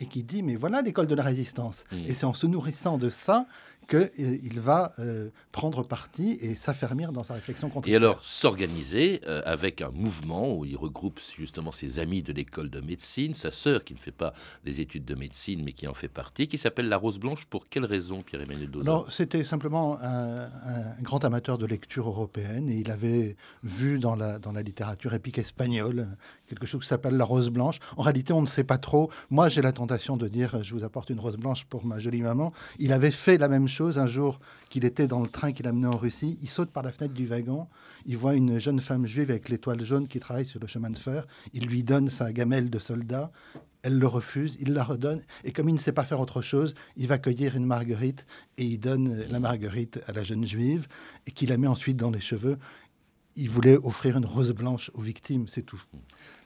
et 0.00 0.06
qui 0.06 0.22
dit 0.22 0.42
Mais 0.42 0.56
voilà 0.56 0.82
l'école 0.82 1.06
de 1.06 1.14
la 1.14 1.22
résistance. 1.22 1.84
Mmh. 1.92 1.96
Et 2.06 2.14
c'est 2.14 2.26
en 2.26 2.34
se 2.34 2.46
nourrissant 2.46 2.98
de 2.98 3.10
ça 3.10 3.46
qu'il 3.90 4.58
euh, 4.58 4.60
va 4.60 4.92
euh, 5.00 5.30
prendre 5.50 5.82
parti 5.82 6.38
et 6.40 6.54
s'affermir 6.54 7.12
dans 7.12 7.24
sa 7.24 7.34
réflexion 7.34 7.68
contre 7.68 7.88
Et 7.88 7.96
alors 7.96 8.22
s'organiser 8.22 9.20
euh, 9.26 9.42
avec 9.44 9.82
un 9.82 9.90
mouvement 9.90 10.54
où 10.54 10.64
il 10.64 10.76
regroupe 10.76 11.18
justement 11.36 11.72
ses 11.72 11.98
amis 11.98 12.22
de 12.22 12.32
l'école 12.32 12.70
de 12.70 12.80
médecine, 12.80 13.34
sa 13.34 13.50
sœur 13.50 13.84
qui 13.84 13.94
ne 13.94 13.98
fait 13.98 14.12
pas 14.12 14.32
des 14.64 14.80
études 14.80 15.04
de 15.04 15.16
médecine 15.16 15.62
mais 15.64 15.72
qui 15.72 15.88
en 15.88 15.94
fait 15.94 16.08
partie, 16.08 16.46
qui 16.46 16.56
s'appelle 16.56 16.88
La 16.88 16.96
Rose 16.96 17.18
Blanche. 17.18 17.46
Pour 17.46 17.68
quelle 17.68 17.84
raison, 17.84 18.22
Pierre-Emmanuel 18.22 18.70
Dozat 18.70 19.04
C'était 19.08 19.42
simplement 19.42 19.98
un, 20.00 20.48
grand 21.02 21.24
amateur 21.24 21.58
de 21.58 21.66
lecture 21.66 22.08
européenne 22.08 22.68
et 22.68 22.76
il 22.76 22.90
avait 22.90 23.36
vu 23.64 23.98
dans 23.98 24.14
la, 24.14 24.38
dans 24.38 24.52
la 24.52 24.62
littérature 24.62 25.14
épique 25.14 25.38
espagnole 25.38 26.06
quelque 26.50 26.66
chose 26.66 26.82
qui 26.82 26.88
s'appelle 26.88 27.16
La 27.16 27.24
Rose 27.24 27.48
Blanche. 27.48 27.78
En 27.96 28.02
réalité, 28.02 28.32
on 28.32 28.42
ne 28.42 28.46
sait 28.46 28.64
pas 28.64 28.76
trop. 28.76 29.08
Moi, 29.30 29.48
j'ai 29.48 29.62
la 29.62 29.72
tentation 29.72 30.16
de 30.16 30.26
dire 30.26 30.62
je 30.62 30.74
vous 30.74 30.82
apporte 30.82 31.08
une 31.10 31.20
rose 31.20 31.36
blanche 31.36 31.64
pour 31.64 31.86
ma 31.86 32.00
jolie 32.00 32.22
maman. 32.22 32.52
Il 32.80 32.92
avait 32.92 33.12
fait 33.12 33.38
la 33.38 33.48
même 33.48 33.68
chose 33.68 33.98
un 33.98 34.08
jour 34.08 34.40
qu'il 34.68 34.84
était 34.84 35.06
dans 35.06 35.20
le 35.20 35.28
train 35.28 35.52
qui 35.52 35.62
l'amenait 35.62 35.86
en 35.86 35.96
Russie. 35.96 36.38
Il 36.42 36.48
saute 36.48 36.70
par 36.70 36.82
la 36.82 36.90
fenêtre 36.90 37.14
du 37.14 37.24
wagon. 37.24 37.68
Il 38.04 38.16
voit 38.16 38.34
une 38.34 38.58
jeune 38.58 38.80
femme 38.80 39.06
juive 39.06 39.30
avec 39.30 39.48
l'étoile 39.48 39.84
jaune 39.84 40.08
qui 40.08 40.18
travaille 40.18 40.44
sur 40.44 40.58
le 40.58 40.66
chemin 40.66 40.90
de 40.90 40.98
fer. 40.98 41.24
Il 41.54 41.66
lui 41.66 41.84
donne 41.84 42.08
sa 42.08 42.32
gamelle 42.32 42.68
de 42.68 42.78
soldat. 42.80 43.30
Elle 43.82 43.98
le 43.98 44.06
refuse, 44.06 44.58
il 44.60 44.74
la 44.74 44.84
redonne, 44.84 45.22
et 45.42 45.52
comme 45.52 45.70
il 45.70 45.72
ne 45.72 45.78
sait 45.78 45.92
pas 45.92 46.04
faire 46.04 46.20
autre 46.20 46.42
chose, 46.42 46.74
il 46.98 47.06
va 47.06 47.16
cueillir 47.16 47.56
une 47.56 47.64
marguerite 47.64 48.26
et 48.58 48.64
il 48.64 48.78
donne 48.78 49.24
la 49.30 49.40
marguerite 49.40 50.02
à 50.06 50.12
la 50.12 50.22
jeune 50.22 50.46
juive 50.46 50.86
et 51.26 51.30
qui 51.30 51.46
la 51.46 51.56
met 51.56 51.66
ensuite 51.66 51.96
dans 51.96 52.10
les 52.10 52.20
cheveux 52.20 52.58
il 53.36 53.48
voulait 53.48 53.78
offrir 53.78 54.16
une 54.16 54.26
rose 54.26 54.52
blanche 54.52 54.90
aux 54.94 55.00
victimes, 55.00 55.46
c'est 55.48 55.62
tout. 55.62 55.82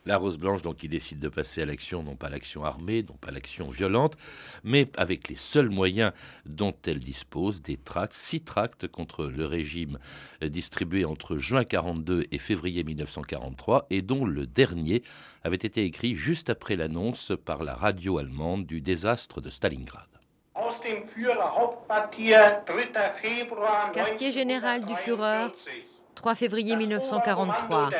La 0.06 0.18
Rose 0.18 0.36
Blanche, 0.36 0.60
donc, 0.60 0.76
qui 0.76 0.88
décide 0.88 1.18
de 1.18 1.30
passer 1.30 1.62
à 1.62 1.66
l'action, 1.66 2.02
non 2.02 2.14
pas 2.14 2.28
l'action 2.28 2.62
armée, 2.62 3.02
non 3.08 3.14
pas 3.14 3.30
l'action 3.30 3.70
violente, 3.70 4.18
mais 4.62 4.86
avec 4.98 5.28
les 5.28 5.36
seuls 5.36 5.70
moyens 5.70 6.12
dont 6.44 6.74
elle 6.86 6.98
dispose, 6.98 7.62
des 7.62 7.78
tracts, 7.78 8.12
six 8.12 8.42
tracts 8.42 8.86
contre 8.86 9.24
le 9.24 9.46
régime 9.46 9.98
distribués 10.42 11.06
entre 11.06 11.38
juin 11.38 11.64
42 11.64 12.24
et 12.30 12.38
février 12.38 12.84
1943, 12.84 13.86
et 13.88 14.02
dont 14.02 14.26
le 14.26 14.46
dernier 14.46 15.02
avait 15.42 15.56
été 15.56 15.84
écrit 15.84 16.16
juste 16.16 16.50
après 16.50 16.76
l'annonce 16.76 17.32
par 17.42 17.64
la 17.64 17.74
radio 17.74 18.18
allemande 18.18 18.66
du 18.66 18.82
désastre 18.82 19.40
de 19.40 19.48
Stalingrad. 19.48 20.08
Quartier 23.94 24.32
général 24.32 24.84
du 24.84 24.94
Führer, 24.96 25.46
3 26.14 26.34
février 26.34 26.76
1943. 26.76 27.90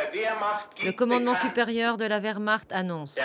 Le 0.85 0.93
commandement 0.93 1.35
supérieur 1.35 1.97
de 1.97 2.05
la 2.05 2.21
Wehrmacht 2.21 2.73
annonce 2.73 3.19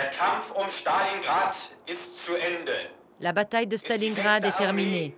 La 3.20 3.34
bataille 3.34 3.68
de 3.68 3.78
Stalingrad 3.78 4.46
est 4.46 4.56
terminée. 4.56 5.16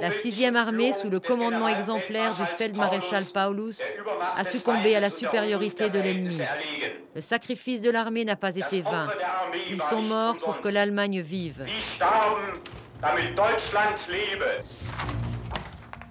La 0.00 0.10
sixième 0.10 0.56
armée, 0.56 0.92
sous 0.92 1.10
le 1.10 1.20
commandement 1.20 1.68
exemplaire 1.68 2.34
du 2.36 2.46
feldmaréchal 2.46 3.26
Paulus, 3.32 3.80
a 4.36 4.44
succombé 4.44 4.96
à 4.96 5.00
la 5.00 5.10
supériorité 5.10 5.90
de 5.90 6.00
l'ennemi. 6.00 6.40
Le 7.14 7.20
sacrifice 7.20 7.80
de 7.80 7.90
l'armée 7.90 8.24
n'a 8.24 8.36
pas 8.36 8.56
été 8.56 8.80
vain. 8.80 9.08
Ils 9.68 9.82
sont 9.82 10.02
morts 10.02 10.38
pour 10.38 10.60
que 10.60 10.68
l'Allemagne 10.68 11.20
vive. 11.20 11.64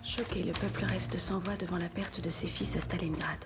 Choqué, 0.06 0.44
le 0.44 0.52
peuple 0.52 0.86
reste 0.86 1.18
sans 1.18 1.40
voix 1.40 1.56
devant 1.56 1.78
la 1.78 1.88
perte 1.88 2.20
de 2.22 2.30
ses 2.30 2.48
fils 2.48 2.76
à 2.76 2.82
Stalingrad. 2.82 3.38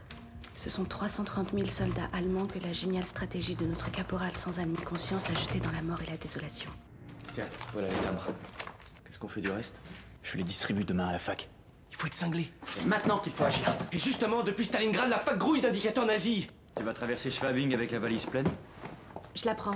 Ce 0.55 0.69
sont 0.71 0.85
330 0.85 1.49
000 1.53 1.65
soldats 1.67 2.09
allemands 2.13 2.47
que 2.47 2.57
la 2.59 2.73
géniale 2.73 3.05
stratégie 3.05 3.55
de 3.55 3.65
notre 3.65 3.91
caporal 3.91 4.31
sans 4.35 4.59
âme 4.59 4.71
ni 4.71 4.83
conscience 4.83 5.29
a 5.29 5.33
jetés 5.35 5.59
dans 5.59 5.71
la 5.71 5.83
mort 5.83 5.99
et 6.05 6.09
la 6.09 6.17
désolation. 6.17 6.69
Tiens, 7.31 7.45
voilà 7.73 7.87
les 7.89 7.95
timbres. 7.97 8.25
Qu'est-ce 9.05 9.19
qu'on 9.19 9.27
fait 9.27 9.41
du 9.41 9.51
reste? 9.51 9.79
Je 10.23 10.35
les 10.37 10.43
distribue 10.43 10.83
demain 10.83 11.07
à 11.07 11.11
la 11.11 11.19
fac. 11.19 11.47
Il 11.91 11.95
faut 11.95 12.07
être 12.07 12.15
cinglé. 12.15 12.51
C'est 12.67 12.85
maintenant 12.85 13.19
qu'il 13.19 13.33
faut 13.33 13.43
agir. 13.43 13.71
Et 13.91 13.99
justement, 13.99 14.41
depuis 14.43 14.65
Stalingrad, 14.65 15.09
la 15.09 15.19
fac 15.19 15.37
grouille 15.37 15.61
d'indicateurs 15.61 16.05
nazis. 16.07 16.47
Tu 16.75 16.83
vas 16.83 16.93
traverser 16.93 17.29
Schwabing 17.29 17.73
avec 17.75 17.91
la 17.91 17.99
valise 17.99 18.25
pleine? 18.25 18.47
Je 19.35 19.45
la 19.45 19.53
prends. 19.53 19.75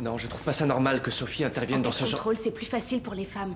Non, 0.00 0.18
je 0.18 0.26
trouve 0.28 0.42
pas 0.42 0.52
ça 0.52 0.66
normal 0.66 1.02
que 1.02 1.10
Sophie 1.10 1.44
intervienne 1.44 1.80
dans 1.80 1.92
ce 1.92 2.04
genre. 2.04 2.18
contrôle, 2.18 2.36
c'est 2.36 2.52
plus 2.52 2.66
facile 2.66 3.00
pour 3.00 3.14
les 3.14 3.24
femmes. 3.24 3.54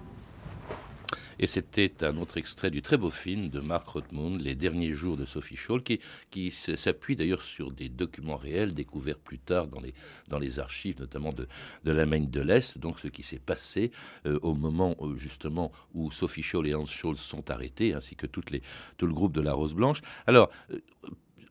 Et 1.42 1.46
c'était 1.46 2.04
un 2.04 2.18
autre 2.18 2.36
extrait 2.36 2.70
du 2.70 2.82
très 2.82 2.98
beau 2.98 3.10
film 3.10 3.48
de 3.48 3.60
Mark 3.60 3.88
Rothmund, 3.88 4.42
Les 4.42 4.54
derniers 4.54 4.92
jours 4.92 5.16
de 5.16 5.24
Sophie 5.24 5.56
Scholl, 5.56 5.82
qui, 5.82 5.98
qui 6.30 6.50
s'appuie 6.50 7.16
d'ailleurs 7.16 7.42
sur 7.42 7.72
des 7.72 7.88
documents 7.88 8.36
réels 8.36 8.74
découverts 8.74 9.18
plus 9.18 9.38
tard 9.38 9.66
dans 9.66 9.80
les, 9.80 9.94
dans 10.28 10.38
les 10.38 10.58
archives, 10.58 11.00
notamment 11.00 11.32
de, 11.32 11.48
de 11.84 11.92
l'Allemagne 11.92 12.28
de 12.28 12.42
l'Est. 12.42 12.76
Donc 12.76 13.00
ce 13.00 13.08
qui 13.08 13.22
s'est 13.22 13.38
passé 13.38 13.90
euh, 14.26 14.38
au 14.42 14.54
moment 14.54 14.94
euh, 15.00 15.16
justement 15.16 15.72
où 15.94 16.10
Sophie 16.10 16.42
Scholl 16.42 16.68
et 16.68 16.74
Hans 16.74 16.84
Scholl 16.84 17.16
sont 17.16 17.50
arrêtés, 17.50 17.94
ainsi 17.94 18.16
que 18.16 18.26
tout 18.26 18.42
le 18.50 19.12
groupe 19.14 19.32
de 19.32 19.40
la 19.40 19.54
Rose 19.54 19.72
Blanche. 19.72 20.02
Alors, 20.26 20.50
euh, 20.70 20.78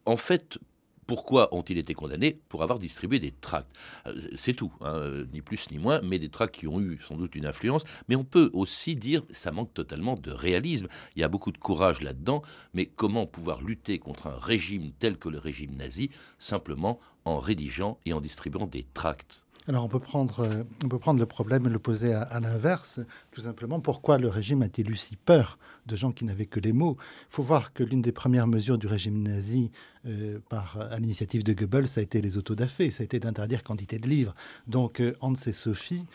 en 0.05 0.17
fait, 0.17 0.59
pourquoi 1.09 1.51
ont-ils 1.55 1.79
été 1.79 1.95
condamnés 1.95 2.39
Pour 2.49 2.61
avoir 2.61 2.77
distribué 2.77 3.17
des 3.17 3.31
tracts. 3.31 3.75
Euh, 4.05 4.29
c'est 4.35 4.53
tout, 4.53 4.71
hein, 4.81 5.23
ni 5.33 5.41
plus 5.41 5.71
ni 5.71 5.79
moins, 5.79 6.01
mais 6.03 6.19
des 6.19 6.29
tracts 6.29 6.53
qui 6.53 6.67
ont 6.67 6.79
eu 6.79 6.99
sans 7.01 7.17
doute 7.17 7.33
une 7.33 7.47
influence. 7.47 7.83
Mais 8.07 8.15
on 8.15 8.23
peut 8.23 8.51
aussi 8.53 8.95
dire, 8.95 9.23
ça 9.31 9.51
manque 9.51 9.73
totalement 9.73 10.13
de 10.13 10.29
réalisme. 10.29 10.87
Il 11.15 11.21
y 11.21 11.23
a 11.23 11.27
beaucoup 11.27 11.51
de 11.51 11.57
courage 11.57 12.03
là-dedans, 12.03 12.43
mais 12.75 12.85
comment 12.85 13.25
pouvoir 13.25 13.63
lutter 13.63 13.97
contre 13.97 14.27
un 14.27 14.37
régime 14.37 14.91
tel 14.99 15.17
que 15.17 15.29
le 15.29 15.39
régime 15.39 15.75
nazi 15.75 16.11
simplement 16.37 16.99
en 17.25 17.39
rédigeant 17.39 17.97
et 18.05 18.13
en 18.13 18.21
distribuant 18.21 18.67
des 18.67 18.85
tracts? 18.93 19.48
Alors 19.67 19.85
on 19.85 19.87
peut 19.87 19.99
prendre, 19.99 20.39
euh, 20.39 20.63
on 20.83 20.87
peut 20.87 20.99
prendre 20.99 21.19
le 21.19 21.25
problème 21.25 21.65
et 21.67 21.69
le 21.69 21.79
poser 21.79 22.13
à, 22.13 22.39
l'inverse. 22.39 23.01
Tout 23.31 23.41
simplement, 23.41 23.79
pourquoi 23.79 24.17
le 24.17 24.27
régime 24.27 24.61
a-t-il 24.61 24.89
eu 24.89 24.95
si 24.95 25.15
peur 25.15 25.59
de 25.85 25.95
gens 25.95 26.11
qui 26.11 26.25
n'avaient 26.25 26.45
que 26.45 26.59
les 26.59 26.73
mots? 26.73 26.97
Il 26.99 27.33
faut 27.33 27.43
voir 27.43 27.73
que 27.73 27.83
l'une 27.83 28.01
des 28.01 28.11
premières 28.11 28.47
mesures 28.47 28.77
du 28.77 28.87
régime 28.87 29.21
nazi 29.21 29.71
euh, 30.07 30.39
par, 30.49 30.79
à 30.79 30.97
l'initiative 30.97 31.43
de 31.43 31.53
Goebbels, 31.53 31.87
ça 31.87 31.99
a 31.99 32.03
été 32.03 32.21
les 32.21 32.37
autodafés, 32.37 32.89
ça 32.89 33.03
a 33.03 33.05
été 33.05 33.19
d'interdire 33.19 33.63
quantité 33.63 33.99
de 33.99 34.07
livres. 34.07 34.33
Donc 34.67 35.01
euh, 35.01 35.15
Hans 35.21 35.33
et 35.33 35.51
Sophie, 35.51 36.05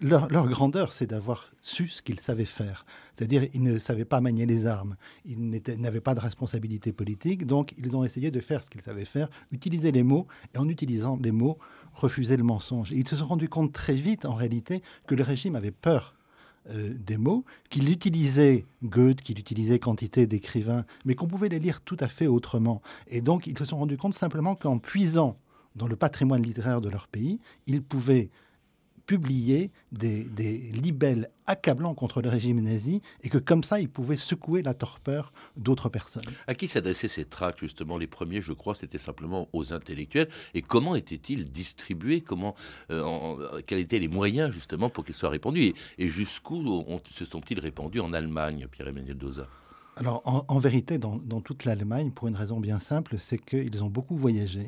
leur, 0.00 0.28
leur, 0.28 0.48
grandeur, 0.48 0.92
c'est 0.92 1.06
d'avoir 1.06 1.52
su 1.60 1.88
ce 1.88 2.02
qu'ils 2.02 2.20
savaient 2.20 2.44
faire. 2.44 2.86
C'est-à-dire 3.16 3.46
ils 3.54 3.62
ne 3.62 3.78
savaient 3.78 4.04
pas 4.04 4.20
manier 4.20 4.46
les 4.46 4.66
armes, 4.66 4.96
ils 5.24 5.38
n'avaient 5.78 6.00
pas 6.00 6.14
de 6.14 6.20
responsabilité 6.20 6.92
politique, 6.92 7.46
donc 7.46 7.72
ils 7.78 7.96
ont 7.96 8.04
essayé 8.04 8.30
de 8.30 8.40
faire 8.40 8.64
ce 8.64 8.70
qu'ils 8.70 8.82
savaient 8.82 9.04
faire, 9.04 9.28
utiliser 9.52 9.92
les 9.92 10.02
mots, 10.02 10.26
et 10.54 10.58
en 10.58 10.68
utilisant 10.68 11.18
les 11.22 11.30
mots, 11.30 11.58
refuser 11.94 12.36
le 12.36 12.44
mensonge. 12.44 12.90
Ils 12.90 13.06
se 13.08 13.16
sont 13.16 13.26
rendus 13.26 13.48
compte 13.48 13.72
très 13.72 13.94
vite, 13.94 14.24
en 14.24 14.34
réalité, 14.34 14.82
que 15.06 15.14
le 15.14 15.22
régime 15.22 15.56
avait 15.56 15.70
peur 15.70 16.14
euh, 16.70 16.94
des 16.98 17.18
mots, 17.18 17.44
qu'il 17.68 17.90
utilisait 17.90 18.64
Goethe, 18.82 19.20
qu'il 19.20 19.38
utilisait 19.38 19.78
quantité 19.78 20.26
d'écrivains, 20.26 20.84
mais 21.04 21.14
qu'on 21.14 21.26
pouvait 21.26 21.48
les 21.48 21.58
lire 21.58 21.80
tout 21.82 21.96
à 22.00 22.08
fait 22.08 22.26
autrement. 22.26 22.80
Et 23.08 23.20
donc, 23.20 23.46
ils 23.46 23.58
se 23.58 23.64
sont 23.64 23.78
rendus 23.78 23.98
compte 23.98 24.14
simplement 24.14 24.54
qu'en 24.54 24.78
puisant 24.78 25.36
dans 25.76 25.88
le 25.88 25.96
patrimoine 25.96 26.42
littéraire 26.42 26.80
de 26.80 26.88
leur 26.88 27.08
pays, 27.08 27.40
ils 27.66 27.82
pouvaient 27.82 28.30
publier 29.06 29.70
des, 29.92 30.24
libelles 30.72 31.28
accablants 31.46 31.94
contre 31.94 32.22
le 32.22 32.28
régime 32.28 32.60
nazi 32.60 33.02
et 33.22 33.28
que 33.28 33.38
comme 33.38 33.62
ça, 33.62 33.80
ils 33.80 33.88
pouvaient 33.88 34.16
secouer 34.16 34.62
la 34.62 34.74
torpeur 34.74 35.32
d'autres 35.56 35.88
personnes. 35.88 36.24
À 36.46 36.54
qui 36.54 36.68
s'adressaient 36.68 37.08
ces 37.08 37.24
tracts 37.24 37.60
justement? 37.60 37.98
Les 37.98 38.06
premiers, 38.06 38.40
je 38.40 38.52
crois, 38.52 38.74
c'était 38.74 38.98
simplement 38.98 39.48
aux 39.52 39.72
intellectuels. 39.72 40.28
Et 40.54 40.62
comment 40.62 40.94
étaient-ils 40.94 41.50
distribués? 41.50 42.22
Comment, 42.22 42.54
euh, 42.90 43.60
Quels 43.66 43.80
étaient 43.80 43.98
les 43.98 44.08
moyens 44.08 44.52
justement 44.52 44.88
pour 44.88 45.04
qu'ils 45.04 45.14
soient 45.14 45.30
répandus? 45.30 45.74
Et, 45.98 46.08
jusqu'où 46.08 46.62
se 47.10 47.24
sont-ils 47.24 47.60
répandus 47.60 48.00
en 48.00 48.12
Allemagne, 48.12 48.66
Pierre-Emmanuel 48.70 49.16
Doza? 49.16 49.46
Alors, 49.96 50.22
en, 50.24 50.58
vérité, 50.58 50.98
dans, 50.98 51.18
dans 51.18 51.40
toute 51.40 51.64
l'Allemagne, 51.64 52.10
pour 52.10 52.26
une 52.26 52.34
raison 52.34 52.58
bien 52.58 52.80
simple, 52.80 53.16
c'est 53.18 53.38
qu'ils 53.38 53.84
ont 53.84 53.88
beaucoup 53.88 54.16
voyagé 54.16 54.66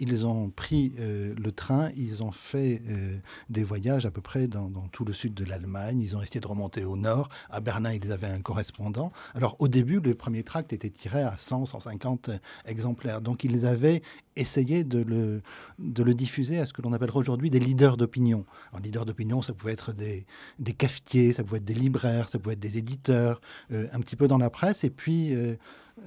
ils 0.00 0.26
ont 0.26 0.50
pris 0.50 0.94
euh, 0.98 1.34
le 1.36 1.52
train, 1.52 1.90
ils 1.96 2.22
ont 2.22 2.32
fait 2.32 2.82
euh, 2.88 3.16
des 3.50 3.62
voyages 3.62 4.06
à 4.06 4.10
peu 4.10 4.20
près 4.20 4.48
dans, 4.48 4.70
tout 4.92 5.04
le 5.04 5.12
sud 5.12 5.34
de 5.34 5.44
l'Allemagne. 5.44 6.00
Ils 6.00 6.16
ont 6.16 6.22
essayé 6.22 6.40
de 6.40 6.46
remonter 6.46 6.84
au 6.84 6.96
nord. 6.96 7.28
À 7.50 7.60
Berlin, 7.60 7.92
ils 7.92 8.10
avaient 8.10 8.26
un 8.26 8.40
correspondant. 8.40 9.12
Alors, 9.34 9.56
au 9.58 9.68
début, 9.68 10.00
le 10.00 10.14
premier 10.14 10.42
tract 10.42 10.72
était 10.72 10.90
tiré 10.90 11.22
à 11.22 11.36
100, 11.36 11.66
150 11.66 12.30
exemplaires. 12.64 13.20
Donc, 13.20 13.44
ils 13.44 13.66
avaient 13.66 14.02
essayé 14.36 14.84
de 14.84 15.00
le, 15.02 16.14
diffuser 16.14 16.58
à 16.58 16.66
ce 16.66 16.72
que 16.72 16.82
l'on 16.82 16.92
appellerait 16.92 17.18
aujourd'hui 17.18 17.50
des 17.50 17.60
leaders 17.60 17.96
d'opinion. 17.96 18.46
En 18.72 18.78
leaders 18.78 19.04
d'opinion, 19.04 19.42
ça 19.42 19.52
pouvait 19.52 19.72
être 19.72 19.92
des, 19.92 20.26
des, 20.58 20.72
cafetiers, 20.72 21.32
ça 21.32 21.44
pouvait 21.44 21.58
être 21.58 21.64
des 21.64 21.74
libraires, 21.74 22.28
ça 22.28 22.38
pouvait 22.38 22.54
être 22.54 22.60
des 22.60 22.78
éditeurs, 22.78 23.40
euh, 23.70 23.86
un 23.92 24.00
petit 24.00 24.16
peu 24.16 24.28
dans 24.28 24.38
la 24.38 24.50
presse. 24.50 24.82
Et 24.82 24.90
puis, 24.90 25.34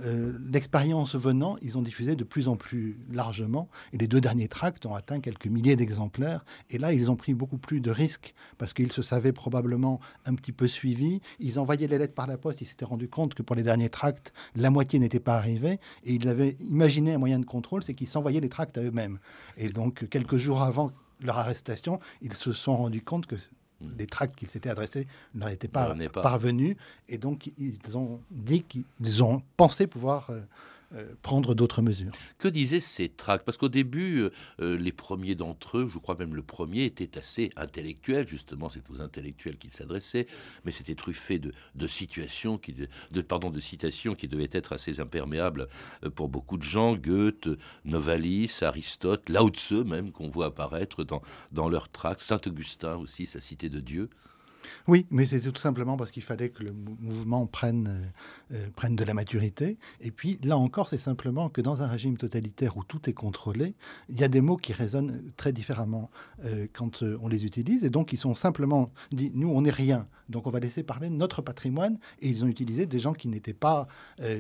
euh, 0.02 0.38
l'expérience 0.52 1.16
venant, 1.16 1.58
ils 1.62 1.78
ont 1.78 1.82
diffusé 1.82 2.16
de 2.16 2.24
plus 2.24 2.48
en 2.48 2.56
plus 2.56 2.98
largement. 3.12 3.70
Et 3.92 3.98
les 3.98 4.08
deux 4.08 4.22
derniers 4.22 4.48
tracts 4.48 4.86
ont 4.86 4.96
atteint 4.96 5.20
quelques 5.20 5.48
milliers 5.48 5.76
d'exemplaires. 5.76 6.44
Et 6.70 6.78
là, 6.78 6.94
ils 6.94 7.12
ont 7.12 7.16
pris 7.16 7.34
beaucoup 7.34 7.58
plus 7.58 7.80
de 7.80 7.92
risques 7.92 8.34
parce 8.58 8.74
qu'ils 8.74 8.92
se 8.92 9.02
savaient 9.02 9.34
probablement 9.34 10.00
un 10.26 10.36
petit 10.36 10.52
peu 10.52 10.68
suivis. 10.68 11.22
Ils 11.40 11.60
envoyaient 11.60 11.88
les 11.88 11.98
lettres 11.98 12.14
par 12.14 12.28
la 12.28 12.38
poste. 12.38 12.62
Ils 12.62 12.66
s'étaient 12.66 12.86
rendus 12.86 13.10
compte 13.10 13.34
que 13.34 13.44
pour 13.44 13.56
les 13.56 13.64
derniers 13.64 13.90
tracts, 13.90 14.34
la 14.56 14.70
moitié 14.70 15.00
n'était 15.00 15.20
pas 15.20 15.36
arrivée. 15.36 15.80
Et 16.04 16.14
ils 16.14 16.28
avaient 16.28 16.56
imaginé 16.70 17.14
un 17.14 17.18
moyen 17.18 17.40
de 17.40 17.46
contrôle, 17.46 17.84
c'est 17.84 17.94
qu'ils 17.94 18.08
s'envoyaient 18.08 18.42
les 18.42 18.50
tracts 18.50 18.78
à 18.78 18.82
eux-mêmes. 18.82 19.20
Et 19.58 19.70
donc, 19.70 20.08
quelques 20.10 20.38
jours 20.38 20.62
avant 20.62 20.92
leur 21.22 21.38
arrestation, 21.38 22.00
ils 22.22 22.34
se 22.34 22.52
sont 22.52 22.76
rendus 22.76 23.02
compte 23.02 23.26
que 23.26 23.36
les 23.98 24.08
tracts 24.08 24.36
qu'ils 24.36 24.50
s'étaient 24.50 24.70
adressés 24.70 25.08
leur 25.36 25.50
étaient 25.50 25.68
pas, 25.68 25.96
pas, 26.14 26.22
parvenus. 26.22 26.76
Et 27.08 27.18
donc, 27.18 27.52
ils 27.58 27.98
ont 27.98 28.20
dit 28.32 28.64
qu'ils 28.64 29.24
ont 29.24 29.42
pensé 29.58 29.88
pouvoir 29.88 30.30
euh, 30.30 30.42
prendre 31.22 31.56
d'autres 31.56 31.82
mesures. 31.82 32.12
Que 32.38 32.48
disaient 32.48 32.80
ces 32.80 33.10
tracts? 33.10 33.46
Parce 33.46 33.58
qu'au 33.58 33.70
début, 33.70 34.20
euh, 34.20 34.30
euh, 34.62 34.78
les 34.78 34.92
premiers 34.92 35.36
d'entre 35.36 35.80
eux, 35.80 35.88
je 35.92 35.98
crois 35.98 36.16
même 36.16 36.36
le 36.36 36.44
premier, 36.44 36.86
était 36.86 37.18
assez 37.18 37.52
intellectuel, 37.56 38.28
justement, 38.28 38.70
c'est 38.70 38.88
aux 38.90 39.02
intellectuels 39.02 39.58
qu'il 39.58 39.72
s'adressait, 39.72 40.28
mais 40.66 40.72
c'était 40.72 40.96
truffé 40.96 41.40
de, 41.40 41.52
situations, 41.88 42.58
qui, 42.58 42.74
de, 42.74 43.60
citations 43.60 44.16
qui 44.16 44.28
devaient 44.28 44.50
être 44.52 44.74
assez 44.74 45.00
imperméables 45.00 45.68
pour 46.16 46.30
beaucoup 46.30 46.58
de 46.58 46.64
gens, 46.64 46.96
Goethe, 46.96 47.50
Novalis, 47.86 48.60
Aristote, 48.62 49.30
Lao 49.30 49.50
Tse 49.50 49.84
même, 49.86 50.12
qu'on 50.12 50.30
voit 50.30 50.48
apparaître 50.48 51.04
dans, 51.04 51.22
dans 51.52 51.70
leurs 51.70 51.90
tracts, 51.90 52.22
Saint-Augustin 52.22 52.96
aussi, 52.98 53.26
sa 53.26 53.40
cité 53.40 53.70
de 53.70 53.80
Dieu. 53.80 54.10
Oui, 54.88 55.06
mais 55.12 55.26
c'est 55.26 55.40
tout 55.40 55.56
simplement 55.56 55.98
parce 55.98 56.12
qu'il 56.12 56.24
fallait 56.24 56.50
que 56.50 56.64
le 56.64 56.72
mouvement 56.74 57.46
prenne, 57.46 58.12
euh, 58.52 58.56
euh, 58.56 58.68
prenne 58.76 58.96
de 58.96 59.04
la 59.04 59.14
maturité. 59.14 59.78
Et 60.02 60.12
puis, 60.12 60.40
là 60.44 60.58
encore, 60.58 60.90
c'est 60.90 60.98
simplement 60.98 61.50
que 61.50 61.62
dans 61.62 61.82
un 61.82 61.88
régime 61.88 62.18
totalitaire 62.18 62.78
où 62.78 62.84
tout 62.84 63.10
est 63.10 63.14
contrôlé, 63.14 63.76
il 64.10 64.20
y 64.20 64.24
a 64.24 64.28
des 64.28 64.42
mots 64.42 64.58
qui 64.58 64.74
résonnent 64.74 65.22
très 65.38 65.54
différemment 65.54 66.10
euh, 66.46 66.68
quand 66.74 67.04
on 67.04 67.28
les 67.28 67.46
utilise. 67.46 67.84
Et 67.84 67.90
donc, 67.90 68.14
ils 68.14 68.18
sont 68.18 68.36
simplement 68.36 68.92
dit, 69.12 69.32
nous, 69.34 69.50
on 69.50 69.62
n'est 69.62 69.72
rien. 69.72 70.08
Donc, 70.30 70.48
on 70.48 70.50
va 70.50 70.60
laisser 70.60 70.84
parler 70.84 71.10
notre 71.10 71.42
patrimoine. 71.42 71.98
Et 72.22 72.30
ils 72.30 72.44
ont 72.44 72.48
utilisé 72.48 72.86
des 72.86 73.00
gens 73.00 73.14
qui 73.14 73.28
n'étaient 73.28 73.54
pas 73.54 73.88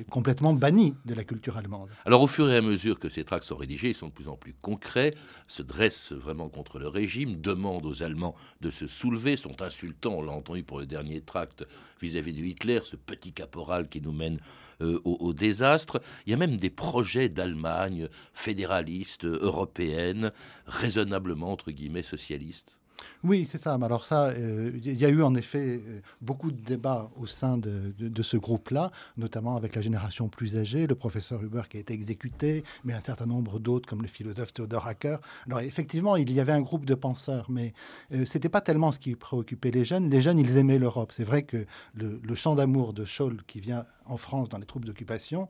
complètement 0.09 0.53
bannis 0.53 0.95
de 1.05 1.13
la 1.13 1.23
culture 1.23 1.57
allemande. 1.57 1.89
Alors, 2.05 2.21
au 2.21 2.27
fur 2.27 2.49
et 2.49 2.57
à 2.57 2.61
mesure 2.61 2.99
que 2.99 3.09
ces 3.09 3.23
tracts 3.23 3.43
sont 3.43 3.57
rédigés, 3.57 3.89
ils 3.89 3.95
sont 3.95 4.07
de 4.07 4.13
plus 4.13 4.29
en 4.29 4.37
plus 4.37 4.53
concrets, 4.61 5.11
se 5.47 5.61
dressent 5.61 6.13
vraiment 6.13 6.49
contre 6.49 6.79
le 6.79 6.87
régime, 6.87 7.39
demandent 7.41 7.85
aux 7.85 8.03
Allemands 8.03 8.35
de 8.61 8.69
se 8.69 8.87
soulever, 8.87 9.37
sont 9.37 9.61
insultants 9.61 10.12
on 10.17 10.21
l'a 10.21 10.31
entendu 10.31 10.63
pour 10.63 10.79
le 10.79 10.85
dernier 10.85 11.21
tract 11.21 11.65
vis-à-vis 12.01 12.33
de 12.33 12.43
Hitler, 12.43 12.79
ce 12.83 12.95
petit 12.95 13.33
caporal 13.33 13.87
qui 13.89 14.01
nous 14.01 14.11
mène 14.11 14.39
euh, 14.81 14.99
au, 15.03 15.33
désastre. 15.33 16.01
Il 16.25 16.31
y 16.31 16.33
a 16.33 16.37
même 16.37 16.57
des 16.57 16.69
projets 16.69 17.29
d'Allemagne 17.29 18.09
fédéraliste, 18.33 19.25
européenne, 19.25 20.31
raisonnablement, 20.65 21.51
entre 21.51 21.71
guillemets, 21.71 22.03
socialiste. 22.03 22.77
Oui, 23.23 23.45
c'est 23.45 23.57
ça. 23.57 23.77
Alors 23.81 24.03
ça, 24.03 24.25
euh, 24.25 24.71
il 24.83 24.99
y 24.99 25.05
a 25.05 25.09
eu 25.09 25.23
en 25.23 25.33
effet 25.35 25.81
euh, 25.87 26.01
beaucoup 26.21 26.51
de 26.51 26.61
débats 26.61 27.09
au 27.17 27.25
sein 27.25 27.57
de, 27.57 27.93
ce 28.21 28.37
groupe-là, 28.37 28.91
notamment 29.17 29.55
avec 29.55 29.75
la 29.75 29.81
génération 29.81 30.27
plus 30.27 30.57
âgée, 30.57 30.87
le 30.87 30.95
professeur 30.95 31.41
Huber 31.41 31.63
qui 31.69 31.77
a 31.77 31.79
été 31.79 31.93
exécuté, 31.93 32.63
mais 32.83 32.93
un 32.93 32.99
certain 32.99 33.25
nombre 33.25 33.59
d'autres 33.59 33.87
comme 33.87 34.01
le 34.01 34.07
philosophe 34.07 34.53
Theodor 34.53 34.87
Hacker. 34.87 35.19
Alors 35.47 35.61
effectivement, 35.61 36.15
il 36.17 36.31
y 36.31 36.39
avait 36.39 36.51
un 36.51 36.61
groupe 36.61 36.85
de 36.85 36.95
penseurs, 36.95 37.45
mais 37.49 37.73
euh, 38.13 38.25
c'était 38.25 38.49
pas 38.49 38.61
tellement 38.61 38.91
ce 38.91 38.99
qui 38.99 39.15
préoccupait 39.15 39.71
les 39.71 39.85
jeunes. 39.85 40.09
Les 40.09 40.21
jeunes, 40.21 40.39
ils 40.39 40.57
aimaient 40.57 40.79
l'Europe. 40.79 41.13
C'est 41.15 41.23
vrai 41.23 41.43
que 41.43 41.65
le, 41.93 42.19
le 42.21 42.35
chant 42.35 42.55
d'amour 42.55 42.93
de 42.93 43.05
Scholl 43.05 43.41
qui 43.47 43.61
vient 43.61 43.85
en 44.05 44.17
France 44.17 44.49
dans 44.49 44.57
les 44.57 44.65
troupes 44.65 44.85
d'occupation, 44.85 45.47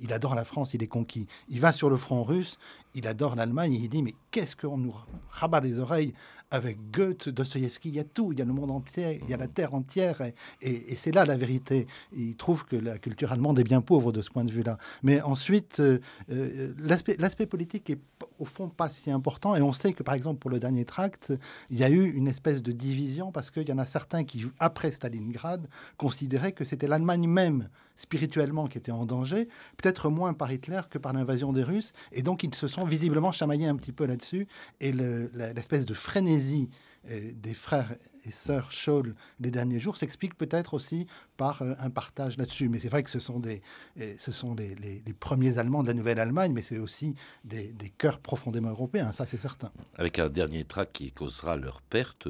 il 0.00 0.12
adore 0.12 0.34
la 0.34 0.44
France, 0.44 0.74
il 0.74 0.82
est 0.82 0.88
conquis. 0.88 1.26
Il 1.48 1.60
va 1.60 1.72
sur 1.72 1.88
le 1.88 1.96
front 1.96 2.22
russe, 2.22 2.58
il 2.94 3.06
adore 3.06 3.34
l'Allemagne, 3.34 3.72
il 3.72 3.88
dit 3.88 4.02
mais 4.02 4.14
qu'est-ce 4.30 4.56
qu'on 4.56 4.78
nous 4.78 4.94
rabat 5.28 5.60
les 5.60 5.78
oreilles 5.78 6.14
avec 6.54 6.78
Goethe, 6.92 7.28
Dostoïevski, 7.28 7.88
il 7.88 7.96
y 7.96 7.98
a 7.98 8.04
tout, 8.04 8.32
il 8.32 8.38
y 8.38 8.42
a 8.42 8.44
le 8.44 8.52
monde 8.52 8.70
entier, 8.70 9.20
il 9.24 9.28
y 9.28 9.34
a 9.34 9.36
la 9.36 9.48
terre 9.48 9.74
entière, 9.74 10.22
et, 10.62 10.94
c'est 10.94 11.12
là 11.12 11.24
la 11.24 11.36
vérité. 11.36 11.88
Il 12.16 12.36
trouve 12.36 12.64
que 12.64 12.76
la 12.76 12.98
culture 12.98 13.32
allemande 13.32 13.58
est 13.58 13.64
bien 13.64 13.80
pauvre 13.80 14.12
de 14.12 14.22
ce 14.22 14.30
point 14.30 14.44
de 14.44 14.52
vue-là. 14.52 14.78
Mais 15.02 15.20
ensuite, 15.20 15.80
euh, 15.80 15.98
euh, 16.30 16.72
l'aspect 16.78 17.46
politique 17.46 17.90
est 17.90 17.98
au 18.44 18.46
fond 18.46 18.68
pas 18.68 18.90
si 18.90 19.10
important, 19.10 19.56
et 19.56 19.62
on 19.62 19.72
sait 19.72 19.94
que 19.94 20.02
par 20.02 20.14
exemple 20.14 20.38
pour 20.38 20.50
le 20.50 20.58
dernier 20.58 20.84
tract, 20.84 21.32
il 21.70 21.78
y 21.78 21.84
a 21.84 21.88
eu 21.88 22.10
une 22.12 22.28
espèce 22.28 22.62
de 22.62 22.72
division 22.72 23.32
parce 23.32 23.50
qu'il 23.50 23.66
y 23.66 23.72
en 23.72 23.78
a 23.78 23.86
certains 23.86 24.24
qui, 24.24 24.44
après 24.58 24.90
Stalingrad, 24.90 25.66
considéraient 25.96 26.52
que 26.52 26.64
c'était 26.64 26.86
l'Allemagne 26.86 27.26
même 27.26 27.70
spirituellement 27.96 28.66
qui 28.66 28.76
était 28.76 28.92
en 28.92 29.06
danger, 29.06 29.48
peut-être 29.78 30.10
moins 30.10 30.34
par 30.34 30.52
Hitler 30.52 30.82
que 30.90 30.98
par 30.98 31.14
l'invasion 31.14 31.54
des 31.54 31.62
Russes, 31.62 31.94
et 32.12 32.22
donc 32.22 32.42
ils 32.42 32.54
se 32.54 32.68
sont 32.68 32.84
visiblement 32.84 33.32
chamaillés 33.32 33.66
un 33.66 33.76
petit 33.76 33.92
peu 33.92 34.04
là-dessus, 34.04 34.46
et 34.80 34.92
l'espèce 34.92 35.86
de 35.86 35.94
frénésie 35.94 36.68
euh, 37.10 37.32
des 37.34 37.54
frères 37.54 37.96
et 38.26 38.32
sœurs 38.32 38.72
Scholl 38.72 39.14
les 39.40 39.50
derniers 39.50 39.80
jours 39.80 39.96
s'explique 39.96 40.36
peut-être 40.36 40.74
aussi 40.74 41.06
par 41.36 41.62
euh, 41.62 41.74
un 41.78 41.90
partage 41.90 42.38
là-dessus. 42.38 42.68
Mais 42.68 42.78
c'est 42.80 42.88
vrai 42.88 43.02
que 43.02 43.10
ce 43.10 43.18
sont, 43.18 43.40
des, 43.40 43.62
euh, 44.00 44.14
ce 44.18 44.32
sont 44.32 44.54
les, 44.54 45.02
premiers 45.18 45.58
Allemands 45.58 45.82
de 45.82 45.88
la 45.88 45.94
Nouvelle-Allemagne, 45.94 46.52
mais 46.52 46.62
c'est 46.62 46.78
aussi 46.78 47.14
des, 47.44 47.72
des, 47.72 47.88
cœurs 47.90 48.18
profondément 48.18 48.70
européens, 48.70 49.12
ça 49.12 49.26
c'est 49.26 49.36
certain. 49.38 49.70
Avec 49.96 50.18
un 50.18 50.28
dernier 50.28 50.64
tract 50.64 50.96
qui 50.96 51.12
causera 51.12 51.56
leur 51.56 51.80
perte, 51.82 52.28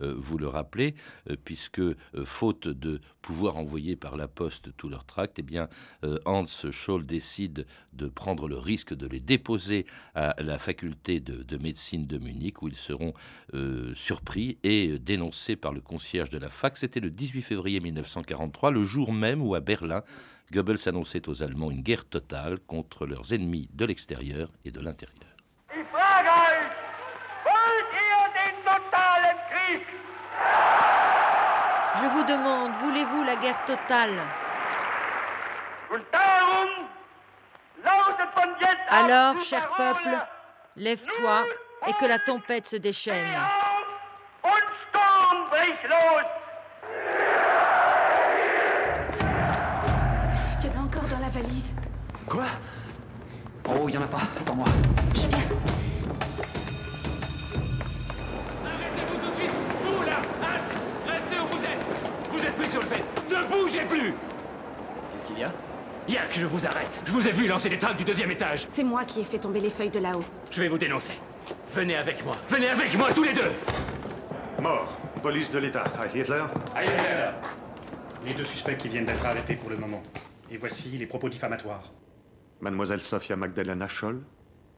vous 0.00 0.38
le 0.38 0.48
rappelez, 0.48 0.94
puisque 1.44 1.80
faute 2.24 2.68
de 2.68 3.00
pouvoir 3.22 3.56
envoyer 3.56 3.96
par 3.96 4.16
la 4.16 4.28
poste 4.28 4.76
tous 4.76 4.88
leurs 4.88 5.06
tracts, 5.06 5.38
eh 5.38 5.42
bien 5.42 5.68
Hans 6.26 6.46
Scholl 6.46 7.06
décide 7.06 7.66
de 7.94 8.06
prendre 8.08 8.48
le 8.48 8.58
risque 8.58 8.94
de 8.94 9.06
les 9.06 9.20
déposer 9.20 9.86
à 10.14 10.34
la 10.42 10.58
faculté 10.58 11.20
de, 11.20 11.42
de 11.42 11.56
médecine 11.56 12.06
de 12.06 12.18
Munich, 12.18 12.62
où 12.62 12.68
ils 12.68 12.76
seront 12.76 13.14
sur 13.94 14.16
surpris 14.16 14.58
et 14.62 14.98
par 15.56 15.72
le 15.72 15.80
concierge 15.80 16.30
de 16.30 16.38
la 16.38 16.48
fac. 16.48 16.76
C'était 16.76 17.00
le 17.00 17.10
18 17.10 17.42
février 17.42 17.80
1943, 17.80 18.70
le 18.70 18.84
jour 18.84 19.12
même 19.12 19.42
où 19.42 19.54
à 19.54 19.60
Berlin, 19.60 20.02
Goebbels 20.52 20.88
annonçait 20.88 21.28
aux 21.28 21.42
Allemands 21.42 21.70
une 21.70 21.82
guerre 21.82 22.04
totale 22.04 22.58
contre 22.66 23.06
leurs 23.06 23.32
ennemis 23.32 23.68
de 23.74 23.84
l'extérieur 23.84 24.50
et 24.64 24.70
de 24.70 24.80
l'intérieur. 24.80 25.16
Je 31.98 32.06
vous 32.06 32.24
demande, 32.24 32.72
voulez-vous 32.82 33.22
la 33.24 33.36
guerre 33.36 33.64
totale? 33.64 34.20
Alors, 38.88 39.40
cher 39.42 39.68
peuple, 39.76 40.16
lève-toi 40.76 41.44
et 41.88 41.92
que 41.94 42.06
la 42.06 42.18
tempête 42.18 42.66
se 42.66 42.76
déchaîne. 42.76 43.36
Il 50.60 50.66
y 50.66 50.68
en 50.68 50.80
a 50.80 50.84
encore 50.84 51.04
dans 51.04 51.18
la 51.20 51.28
valise. 51.28 51.72
Quoi? 52.26 52.46
Oh, 53.68 53.88
il 53.88 53.94
y 53.94 53.98
en 53.98 54.02
a 54.02 54.06
pas. 54.06 54.22
Attends-moi. 54.40 54.66
Je 55.14 55.20
viens. 55.20 55.38
Arrêtez-vous 58.64 59.16
tout 59.16 59.30
de 59.30 59.36
suite 59.36 59.50
Vous, 59.84 60.02
là 60.02 60.22
Restez 61.06 61.38
où 61.38 61.46
vous 61.46 61.64
êtes 61.64 62.32
Vous 62.32 62.44
êtes 62.44 62.56
plus 62.56 62.70
sur 62.70 62.80
le 62.80 62.86
fait 62.86 63.04
Ne 63.30 63.44
bougez 63.48 63.84
plus 63.84 64.12
Qu'est-ce 65.12 65.26
qu'il 65.26 65.38
y 65.38 65.44
a? 65.44 65.52
Il 66.08 66.18
a 66.18 66.22
que 66.22 66.34
je 66.34 66.46
vous 66.46 66.66
arrête. 66.66 67.00
Je 67.04 67.12
vous 67.12 67.28
ai 67.28 67.32
vu 67.32 67.46
lancer 67.46 67.68
des 67.68 67.78
trappes 67.78 67.96
du 67.96 68.04
deuxième 68.04 68.30
étage. 68.32 68.66
C'est 68.70 68.84
moi 68.84 69.04
qui 69.04 69.20
ai 69.20 69.24
fait 69.24 69.38
tomber 69.38 69.60
les 69.60 69.70
feuilles 69.70 69.90
de 69.90 70.00
là-haut. 70.00 70.24
Je 70.50 70.62
vais 70.62 70.68
vous 70.68 70.78
dénoncer. 70.78 71.14
Venez 71.72 71.96
avec 71.96 72.24
moi. 72.24 72.36
Venez 72.48 72.70
avec 72.70 72.96
moi, 72.96 73.12
tous 73.12 73.22
les 73.22 73.32
deux 73.32 73.52
Mort. 74.60 74.95
Police 75.26 75.50
de 75.50 75.58
l'État. 75.58 75.82
À 75.98 76.06
Hitler 76.06 76.44
Hitler 76.80 77.30
Les 78.24 78.34
deux 78.34 78.44
suspects 78.44 78.76
qui 78.76 78.88
viennent 78.88 79.06
d'être 79.06 79.26
arrêtés 79.26 79.56
pour 79.56 79.70
le 79.70 79.76
moment. 79.76 80.00
Et 80.52 80.56
voici 80.56 80.90
les 80.90 81.06
propos 81.06 81.28
diffamatoires. 81.28 81.92
Mademoiselle 82.60 83.02
Sophia 83.02 83.34
Magdalena 83.34 83.88
Scholl 83.88 84.22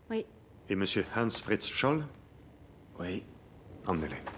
Oui. 0.08 0.24
Et 0.70 0.74
monsieur 0.74 1.04
Hans 1.14 1.28
Fritz 1.28 1.68
Scholl 1.68 2.02
Oui. 2.98 3.24
Emmenez-les. 3.86 4.37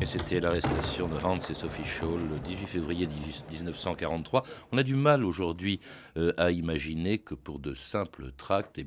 Et 0.00 0.06
c'était 0.06 0.38
l'arrestation 0.38 1.08
de 1.08 1.16
Hans 1.24 1.38
et 1.38 1.54
Sophie 1.54 1.84
Scholl 1.84 2.20
le 2.20 2.38
18 2.38 2.66
février 2.68 3.08
1943. 3.08 4.44
On 4.70 4.78
a 4.78 4.84
du 4.84 4.94
mal 4.94 5.24
aujourd'hui 5.24 5.80
euh, 6.16 6.32
à 6.36 6.52
imaginer 6.52 7.18
que 7.18 7.34
pour 7.34 7.58
de 7.58 7.74
simples 7.74 8.30
tracts, 8.36 8.78
eh 8.78 8.86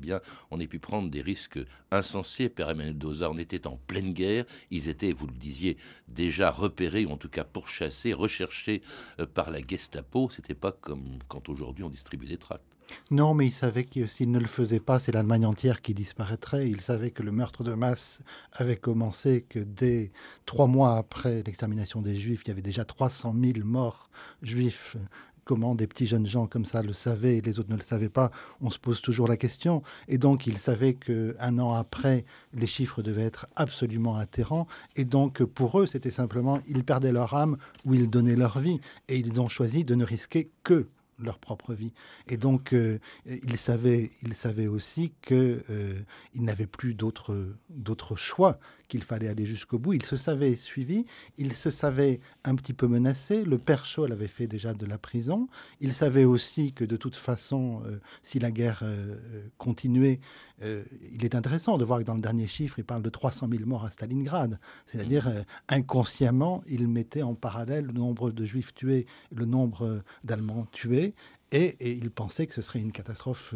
on 0.50 0.58
ait 0.58 0.66
pu 0.66 0.78
prendre 0.78 1.10
des 1.10 1.20
risques 1.20 1.58
insensés. 1.90 2.48
Père 2.48 2.70
Emmanuel 2.70 2.96
Doza, 2.96 3.30
on 3.30 3.36
était 3.36 3.66
en 3.66 3.76
pleine 3.76 4.14
guerre. 4.14 4.46
Ils 4.70 4.88
étaient, 4.88 5.12
vous 5.12 5.26
le 5.26 5.34
disiez, 5.34 5.76
déjà 6.08 6.50
repérés, 6.50 7.04
ou 7.04 7.10
en 7.10 7.18
tout 7.18 7.28
cas 7.28 7.44
pourchassés, 7.44 8.14
recherchés 8.14 8.80
euh, 9.20 9.26
par 9.26 9.50
la 9.50 9.60
Gestapo. 9.60 10.30
C'était 10.30 10.54
pas 10.54 10.72
comme 10.72 11.18
quand 11.28 11.50
aujourd'hui 11.50 11.84
on 11.84 11.90
distribue 11.90 12.26
des 12.26 12.38
tracts. 12.38 12.71
Non, 13.10 13.34
mais 13.34 13.46
il 13.46 13.52
savait 13.52 13.84
que 13.84 14.06
s'il 14.06 14.30
ne 14.30 14.38
le 14.38 14.46
faisait 14.46 14.80
pas, 14.80 14.98
c'est 14.98 15.12
l'Allemagne 15.12 15.46
entière 15.46 15.82
qui 15.82 15.94
disparaîtrait. 15.94 16.68
Il 16.68 16.80
savait 16.80 17.10
que 17.10 17.22
le 17.22 17.32
meurtre 17.32 17.64
de 17.64 17.74
masse 17.74 18.22
avait 18.52 18.76
commencé, 18.76 19.44
que 19.48 19.58
dès 19.58 20.12
trois 20.46 20.66
mois 20.66 20.96
après 20.96 21.42
l'extermination 21.42 22.02
des 22.02 22.16
Juifs, 22.16 22.42
il 22.44 22.48
y 22.48 22.50
avait 22.52 22.62
déjà 22.62 22.84
300 22.84 23.34
000 23.38 23.66
morts 23.66 24.10
juifs. 24.42 24.96
Comment 25.44 25.74
des 25.74 25.88
petits 25.88 26.06
jeunes 26.06 26.26
gens 26.26 26.46
comme 26.46 26.64
ça 26.64 26.82
le 26.82 26.92
savaient 26.92 27.38
et 27.38 27.40
les 27.40 27.58
autres 27.58 27.70
ne 27.70 27.76
le 27.76 27.82
savaient 27.82 28.08
pas? 28.08 28.30
On 28.60 28.70
se 28.70 28.78
pose 28.78 29.00
toujours 29.02 29.26
la 29.26 29.36
question. 29.36 29.82
Et 30.06 30.16
donc, 30.16 30.46
il 30.46 30.56
savait 30.56 30.94
qu'un 30.94 31.58
an 31.58 31.74
après, 31.74 32.24
les 32.54 32.68
chiffres 32.68 33.02
devaient 33.02 33.24
être 33.24 33.48
absolument 33.56 34.14
atterrants. 34.14 34.68
Et 34.94 35.04
donc, 35.04 35.42
pour 35.42 35.80
eux, 35.80 35.86
c'était 35.86 36.10
simplement, 36.10 36.60
ils 36.68 36.84
perdaient 36.84 37.10
leur 37.10 37.34
âme 37.34 37.56
ou 37.84 37.94
ils 37.94 38.08
donnaient 38.08 38.36
leur 38.36 38.60
vie. 38.60 38.80
Et 39.08 39.18
ils 39.18 39.40
ont 39.40 39.48
choisi 39.48 39.84
de 39.84 39.96
ne 39.96 40.04
risquer 40.04 40.52
que 40.62 40.86
leur 41.24 41.38
propre 41.38 41.74
vie. 41.74 41.92
Et 42.28 42.36
donc, 42.36 42.72
euh, 42.72 42.98
ils, 43.26 43.56
savaient, 43.56 44.10
ils 44.22 44.34
savaient 44.34 44.66
aussi 44.66 45.12
qu'ils 45.22 45.62
euh, 45.70 46.00
n'avaient 46.34 46.66
plus 46.66 46.94
d'autre 46.94 48.16
choix 48.16 48.58
qu'il 48.92 49.02
fallait 49.02 49.28
aller 49.28 49.46
jusqu'au 49.46 49.78
bout. 49.78 49.94
Il 49.94 50.04
se 50.04 50.18
savait 50.18 50.54
suivi, 50.54 51.06
il 51.38 51.54
se 51.54 51.70
savait 51.70 52.20
un 52.44 52.54
petit 52.54 52.74
peu 52.74 52.86
menacé. 52.86 53.42
Le 53.42 53.56
père 53.56 53.86
Scholl 53.86 54.12
avait 54.12 54.28
fait 54.28 54.46
déjà 54.46 54.74
de 54.74 54.84
la 54.84 54.98
prison. 54.98 55.48
Il 55.80 55.94
savait 55.94 56.26
aussi 56.26 56.74
que 56.74 56.84
de 56.84 56.98
toute 56.98 57.16
façon, 57.16 57.80
euh, 57.86 58.00
si 58.20 58.38
la 58.38 58.50
guerre 58.50 58.80
euh, 58.82 59.48
continuait, 59.56 60.20
euh, 60.62 60.84
il 61.10 61.24
est 61.24 61.34
intéressant 61.34 61.78
de 61.78 61.86
voir 61.86 62.00
que 62.00 62.04
dans 62.04 62.16
le 62.16 62.20
dernier 62.20 62.46
chiffre, 62.46 62.78
il 62.78 62.84
parle 62.84 63.02
de 63.02 63.08
300 63.08 63.48
000 63.50 63.64
morts 63.64 63.86
à 63.86 63.90
Stalingrad. 63.90 64.60
C'est-à-dire, 64.84 65.26
mmh. 65.26 65.44
inconsciemment, 65.70 66.62
il 66.66 66.86
mettait 66.86 67.22
en 67.22 67.34
parallèle 67.34 67.86
le 67.86 67.94
nombre 67.94 68.30
de 68.30 68.44
juifs 68.44 68.74
tués, 68.74 69.06
le 69.34 69.46
nombre 69.46 70.02
d'Allemands 70.22 70.66
tués. 70.70 71.14
Et, 71.52 71.76
ils 71.80 72.10
pensaient 72.10 72.46
que 72.46 72.54
ce 72.54 72.62
serait 72.62 72.80
une 72.80 72.92
catastrophe 72.92 73.54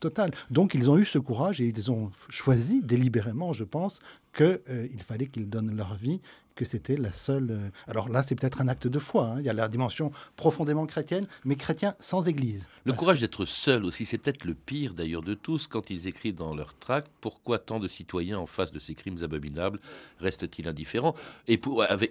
totale. 0.00 0.32
Donc 0.50 0.74
ils 0.74 0.90
ont 0.90 0.98
eu 0.98 1.04
ce 1.04 1.18
courage 1.18 1.60
et 1.60 1.66
ils 1.66 1.90
ont 1.90 2.10
choisi 2.28 2.82
délibérément, 2.82 3.52
je 3.52 3.64
pense, 3.64 4.00
qu'il 4.36 4.60
euh, 4.68 4.88
fallait 4.98 5.26
qu'ils 5.26 5.48
donnent 5.48 5.74
leur 5.74 5.96
vie, 5.96 6.20
que 6.54 6.64
c'était 6.64 6.96
la 6.96 7.12
seule. 7.12 7.50
Euh, 7.50 7.70
alors 7.86 8.08
là, 8.08 8.22
c'est 8.22 8.34
peut-être 8.34 8.60
un 8.60 8.68
acte 8.68 8.86
de 8.86 8.98
foi. 8.98 9.26
Hein. 9.26 9.40
Il 9.40 9.46
y 9.46 9.48
a 9.48 9.52
la 9.52 9.68
dimension 9.68 10.10
profondément 10.36 10.86
chrétienne, 10.86 11.26
mais 11.44 11.56
chrétien 11.56 11.94
sans 11.98 12.28
Église. 12.28 12.68
Le 12.84 12.92
courage 12.92 13.20
d'être 13.20 13.44
seul 13.44 13.84
aussi, 13.84 14.06
c'est 14.06 14.18
peut-être 14.18 14.44
le 14.44 14.54
pire 14.54 14.94
d'ailleurs 14.94 15.22
de 15.22 15.34
tous 15.34 15.66
quand 15.66 15.88
ils 15.90 16.08
écrivent 16.08 16.34
dans 16.34 16.54
leur 16.54 16.76
tract 16.78 17.10
pourquoi 17.20 17.58
tant 17.58 17.80
de 17.80 17.88
citoyens 17.88 18.38
en 18.38 18.46
face 18.46 18.72
de 18.72 18.78
ces 18.78 18.94
crimes 18.94 19.18
abominables 19.22 19.80
restent-ils 20.20 20.68
indifférents? 20.68 21.14
Et, 21.46 21.60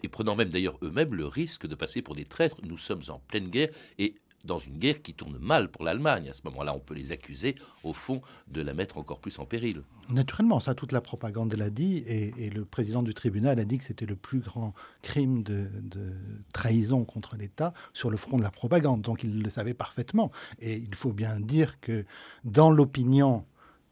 et 0.03 0.07
prenant 0.07 0.35
même 0.35 0.49
d'ailleurs 0.49 0.77
eux-mêmes 0.81 1.13
le 1.13 1.27
risque 1.27 1.67
de 1.67 1.75
passer 1.75 2.01
pour 2.01 2.15
des 2.15 2.25
traîtres. 2.25 2.57
Nous 2.63 2.77
sommes 2.77 3.03
en 3.09 3.19
pleine 3.19 3.49
guerre 3.49 3.69
et 3.99 4.15
dans 4.47 4.57
une 4.57 4.77
guerre 4.77 5.01
qui 5.03 5.13
tourne 5.13 5.37
mal 5.37 5.69
pour 5.69 5.83
l'Allemagne. 5.83 6.29
À 6.29 6.33
ce 6.33 6.41
moment-là, 6.45 6.73
on 6.73 6.79
peut 6.79 6.95
les 6.95 7.11
accuser, 7.11 7.55
au 7.83 7.93
fond, 7.93 8.21
de 8.47 8.61
la 8.61 8.73
mettre 8.73 8.97
encore 8.97 9.19
plus 9.19 9.37
en 9.37 9.45
péril. 9.45 9.83
Naturellement, 10.09 10.59
ça, 10.59 10.73
toute 10.73 10.93
la 10.93 11.01
propagande 11.01 11.53
l'a 11.53 11.69
dit, 11.69 12.03
et, 12.07 12.49
le 12.49 12.65
président 12.65 13.03
du 13.03 13.13
tribunal 13.13 13.59
a 13.59 13.65
dit 13.65 13.77
que 13.77 13.83
c'était 13.83 14.05
le 14.05 14.15
plus 14.15 14.39
grand 14.39 14.73
crime 15.01 15.43
de, 15.43 15.67
trahison 16.53 17.03
contre 17.03 17.35
l'État 17.35 17.73
sur 17.93 18.09
le 18.09 18.17
front 18.17 18.37
de 18.37 18.43
la 18.43 18.51
propagande. 18.51 19.01
Donc 19.01 19.23
il 19.23 19.43
le 19.43 19.49
savait 19.49 19.73
parfaitement. 19.73 20.31
Et 20.59 20.77
il 20.77 20.95
faut 20.95 21.11
bien 21.11 21.39
dire 21.39 21.79
que 21.81 22.05
dans 22.45 22.71
l'opinion 22.71 23.45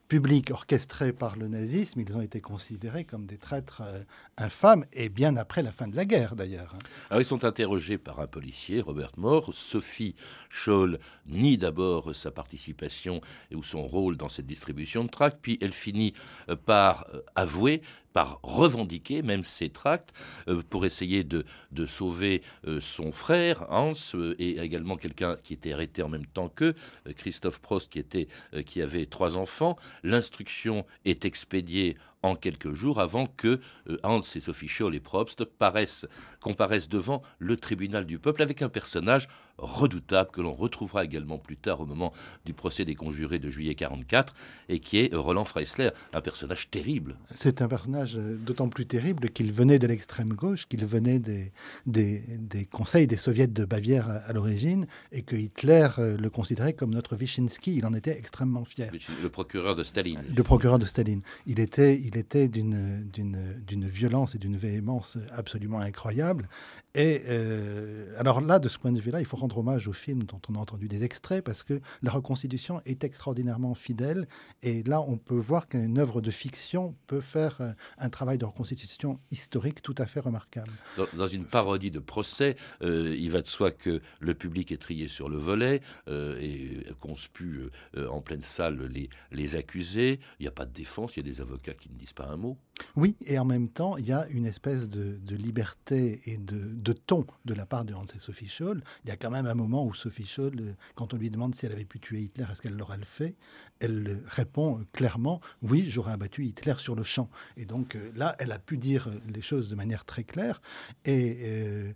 publics 0.07 0.51
orchestrés 0.51 1.13
par 1.13 1.35
le 1.35 1.47
nazisme, 1.47 1.99
ils 1.99 2.15
ont 2.15 2.21
été 2.21 2.41
considérés 2.41 3.05
comme 3.05 3.25
des 3.25 3.37
traîtres 3.37 3.81
euh, 3.85 4.03
infâmes, 4.37 4.85
et 4.93 5.09
bien 5.09 5.35
après 5.35 5.63
la 5.63 5.71
fin 5.71 5.87
de 5.87 5.95
la 5.95 6.05
guerre 6.05 6.35
d'ailleurs. 6.35 6.75
Alors 7.09 7.21
ils 7.21 7.25
sont 7.25 7.43
interrogés 7.43 7.97
par 7.97 8.19
un 8.19 8.27
policier, 8.27 8.81
Robert 8.81 9.11
Moore. 9.17 9.53
Sophie 9.53 10.15
Scholl 10.49 10.99
nie 11.27 11.57
d'abord 11.57 12.15
sa 12.15 12.31
participation 12.31 13.21
ou 13.53 13.63
son 13.63 13.83
rôle 13.87 14.17
dans 14.17 14.29
cette 14.29 14.45
distribution 14.45 15.03
de 15.03 15.09
tracts, 15.09 15.39
puis 15.41 15.57
elle 15.61 15.73
finit 15.73 16.13
euh, 16.49 16.55
par 16.55 17.07
euh, 17.13 17.21
avouer 17.35 17.81
par 18.15 18.39
revendiquer 18.43 19.23
même 19.23 19.43
ses 19.43 19.69
tracts 19.69 20.13
euh, 20.47 20.63
pour 20.69 20.85
essayer 20.85 21.25
de, 21.25 21.43
sauver 21.85 22.41
euh, 22.65 22.79
son 22.79 23.11
frère 23.11 23.65
Hans 23.69 23.91
euh, 24.13 24.35
et 24.39 24.57
également 24.57 24.95
quelqu'un 24.95 25.35
qui 25.43 25.53
était 25.53 25.73
arrêté 25.73 26.01
en 26.01 26.07
même 26.07 26.25
temps 26.25 26.47
qu'eux, 26.47 26.75
Christophe 27.17 27.59
Prost 27.59 27.91
qui, 27.91 27.99
était, 27.99 28.29
qui 28.65 28.81
avait 28.81 29.05
trois 29.05 29.35
enfants. 29.35 29.75
L'instruction 30.01 30.85
est 31.03 31.25
expédiée 31.25 31.97
en 32.25 32.35
quelques 32.35 32.73
jours 32.73 32.99
avant 32.99 33.27
que 33.27 33.59
euh, 33.89 33.97
Hans 34.03 34.21
et 34.21 34.39
Sophie 34.39 34.67
Scholl 34.67 34.95
et 34.95 34.99
Probst 34.99 35.45
paraissent, 35.45 36.05
comparaissent 36.41 36.89
devant 36.89 37.21
le 37.39 37.55
tribunal 37.55 38.05
du 38.05 38.19
peuple 38.19 38.41
avec 38.41 38.61
un 38.61 38.69
personnage 38.69 39.27
redoutable 39.57 40.31
que 40.31 40.41
l'on 40.41 40.53
retrouvera 40.53 41.05
également 41.05 41.37
plus 41.37 41.57
tard 41.57 41.81
au 41.81 41.85
moment 41.85 42.11
du 42.45 42.53
procès 42.53 42.83
des 42.83 42.95
conjurés 42.95 43.39
de 43.39 43.49
juillet 43.49 43.75
44 43.75 44.33
et 44.69 44.79
qui 44.79 44.97
est 44.99 45.15
Roland 45.15 45.45
Freisler, 45.45 45.91
un 46.13 46.21
personnage 46.21 46.69
terrible. 46.69 47.15
C'est 47.33 47.61
un 47.61 47.67
personnage 47.67 48.17
euh, 48.17 48.35
d'autant 48.35 48.69
plus 48.69 48.85
terrible 48.85 49.29
qu'il 49.29 49.51
venait 49.53 49.79
de 49.79 49.87
l'extrême 49.87 50.33
gauche, 50.33 50.67
qu'il 50.67 50.85
venait 50.85 51.19
des, 51.19 51.51
des, 51.85 52.67
conseils 52.71 53.07
des 53.07 53.17
soviets 53.17 53.47
de 53.47 53.65
Bavière 53.65 54.09
à, 54.09 54.33
l'origine 54.33 54.87
et 55.11 55.21
que 55.21 55.35
Hitler 55.35 55.87
euh, 55.99 56.17
le 56.17 56.29
considérait 56.29 56.73
comme 56.73 56.93
notre 56.93 57.15
Wyszynski. 57.15 57.75
Il 57.75 57.85
en 57.85 57.93
était 57.93 58.17
extrêmement 58.17 58.65
fier. 58.65 58.91
Le 59.21 59.29
procureur 59.29 59.75
de 59.75 59.83
Staline. 59.83 60.19
Le 60.35 60.43
procureur 60.43 60.79
de 60.79 60.85
Staline. 60.85 61.21
Il 61.45 61.59
était, 61.59 61.99
il 61.99 62.14
était 62.17 62.47
d'une 62.47 63.87
violence 63.87 64.35
et 64.35 64.37
d'une 64.37 64.57
véhémence 64.57 65.17
absolument 65.31 65.79
incroyable. 65.79 66.49
Et 66.95 67.23
euh, 67.27 68.15
alors 68.17 68.39
là, 68.39 68.57
de 68.57 68.69
ce 68.69 68.79
point 68.79 68.93
de 68.93 68.99
vue-là, 69.01 69.19
il 69.19 69.25
faut 69.25 69.35
rendre 69.35 69.57
hommage 69.57 69.89
au 69.89 69.93
film 69.93 70.23
dont 70.23 70.39
on 70.49 70.55
a 70.55 70.59
entendu 70.59 70.87
des 70.87 71.03
extraits 71.03 71.43
parce 71.43 71.61
que 71.61 71.81
la 72.01 72.11
reconstitution 72.11 72.81
est 72.85 73.03
extraordinairement 73.03 73.75
fidèle. 73.75 74.27
Et 74.63 74.81
là, 74.83 75.01
on 75.01 75.17
peut 75.17 75.35
voir 75.35 75.67
qu'une 75.67 75.99
œuvre 75.99 76.21
de 76.21 76.31
fiction 76.31 76.95
peut 77.07 77.19
faire 77.19 77.57
euh, 77.59 77.73
un 77.97 78.09
travail 78.09 78.37
de 78.37 78.45
reconstitution 78.45 79.19
historique 79.29 79.81
tout 79.81 79.95
à 79.97 80.05
fait 80.05 80.21
remarquable. 80.21 80.71
Dans, 81.13 81.27
une 81.27 81.45
parodie 81.45 81.91
de 81.91 81.99
procès, 81.99 82.55
euh, 82.81 83.13
il 83.17 83.29
va 83.31 83.41
de 83.41 83.47
soi 83.47 83.71
que 83.71 84.01
le 84.21 84.33
public 84.33 84.71
est 84.71 84.81
trié 84.81 85.09
sur 85.09 85.27
le 85.27 85.37
volet 85.37 85.81
et 86.07 86.85
conspue 87.01 87.69
en 87.97 88.21
pleine 88.21 88.41
salle 88.41 88.85
les, 88.85 89.09
les 89.31 89.55
accusés. 89.55 90.19
Il 90.39 90.43
n'y 90.43 90.47
a 90.47 90.51
pas 90.51 90.65
de 90.65 90.71
défense, 90.71 91.17
il 91.17 91.25
y 91.25 91.29
a 91.29 91.31
des 91.31 91.41
avocats 91.41 91.73
qui 91.73 91.89
ne 91.89 91.97
disent 91.97 92.13
pas 92.13 92.27
un 92.27 92.37
mot. 92.37 92.57
Oui, 92.95 93.15
et 93.25 93.39
en 93.39 93.45
même 93.45 93.69
temps, 93.69 93.97
il 93.97 94.05
y 94.05 94.11
a 94.11 94.27
une 94.29 94.45
espèce 94.45 94.89
de, 94.89 95.35
liberté 95.35 96.21
et 96.25 96.37
de, 96.37 96.84
ton 96.93 97.25
de 97.45 97.53
la 97.53 97.65
part 97.65 97.85
de 97.85 97.93
Hans 97.93 98.05
et 98.15 98.19
Sophie 98.19 98.47
Scholl. 98.47 98.83
Il 99.03 99.09
y 99.09 99.11
a 99.11 99.17
quand 99.17 99.31
même 99.31 99.45
un 99.45 99.53
moment 99.53 99.85
où 99.85 99.93
Sophie 99.93 100.25
Scholl, 100.25 100.59
euh, 100.59 100.73
quand 100.95 101.13
on 101.13 101.17
lui 101.17 101.29
demande 101.29 101.55
si 101.55 101.65
elle 101.65 101.71
avait 101.71 101.85
pu 101.85 101.99
tuer 101.99 102.21
Hitler, 102.21 102.45
est-ce 102.51 102.61
qu'elle 102.61 102.77
l'aurait 102.77 102.97
fait 103.03 103.35
Elle 103.79 104.21
répond 104.27 104.85
clairement 104.93 105.41
oui, 105.61 105.85
j'aurais 105.87 106.13
abattu 106.13 106.45
Hitler 106.45 106.75
sur 106.77 106.95
le 106.95 107.03
champ. 107.03 107.29
Et 107.57 107.65
donc 107.65 107.95
euh, 107.95 108.11
là, 108.15 108.35
elle 108.39 108.51
a 108.51 108.59
pu 108.59 108.77
dire 108.77 109.09
les 109.27 109.41
choses 109.41 109.69
de 109.69 109.75
manière 109.75 110.05
très 110.05 110.23
claire. 110.23 110.61
Et 111.05 111.37
euh, 111.43 111.93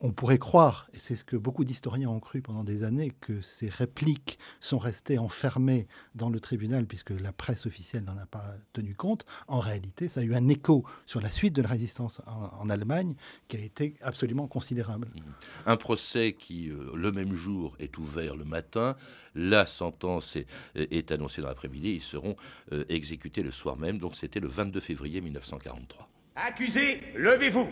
on 0.00 0.12
pourrait 0.12 0.38
croire, 0.38 0.88
et 0.92 0.98
c'est 0.98 1.16
ce 1.16 1.24
que 1.24 1.36
beaucoup 1.36 1.64
d'historiens 1.64 2.10
ont 2.10 2.20
cru 2.20 2.42
pendant 2.42 2.64
des 2.64 2.82
années, 2.82 3.12
que 3.20 3.40
ces 3.40 3.70
répliques 3.70 4.38
sont 4.60 4.78
restées 4.78 5.18
enfermées 5.18 5.86
dans 6.14 6.28
le 6.28 6.38
tribunal 6.38 6.86
puisque 6.86 7.10
la 7.10 7.32
presse 7.32 7.64
officielle 7.64 8.04
n'en 8.04 8.18
a 8.18 8.26
pas 8.26 8.54
tenu 8.74 8.94
compte. 8.94 9.24
En 9.48 9.58
réalité, 9.58 10.08
ça 10.08 10.20
a 10.20 10.22
eu 10.22 10.34
un 10.34 10.48
écho 10.48 10.84
sur 11.06 11.20
la 11.20 11.30
suite 11.30 11.54
de 11.54 11.62
la 11.62 11.68
résistance 11.68 12.20
en, 12.26 12.68
Allemagne 12.68 13.14
qui 13.46 13.56
a 13.56 13.60
été 13.60 13.94
absolument 14.02 14.48
considérable. 14.48 15.06
Mmh. 15.14 15.20
Un 15.66 15.76
procès 15.76 16.34
qui, 16.36 16.68
euh, 16.68 16.90
le 16.96 17.12
même 17.12 17.32
jour, 17.32 17.76
est 17.78 17.96
ouvert 17.96 18.34
le 18.34 18.44
matin. 18.44 18.96
La 19.36 19.66
sentence 19.66 20.36
est, 20.74 21.12
annoncée 21.12 21.42
dans 21.42 21.48
l'après-midi. 21.48 21.92
Ils 21.92 22.02
seront 22.02 22.34
euh, 22.72 22.84
exécutés 22.88 23.44
le 23.44 23.52
soir 23.52 23.76
même. 23.76 23.98
Donc 23.98 24.16
c'était 24.16 24.40
le 24.40 24.48
22 24.48 24.80
février 24.80 25.20
1943. 25.20 26.08
Accusés, 26.34 27.02
levez-vous 27.14 27.68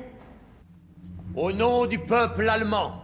au 1.35 1.53
nom 1.53 1.87
du 1.87 1.99
peuple 1.99 2.49
allemand, 2.49 3.03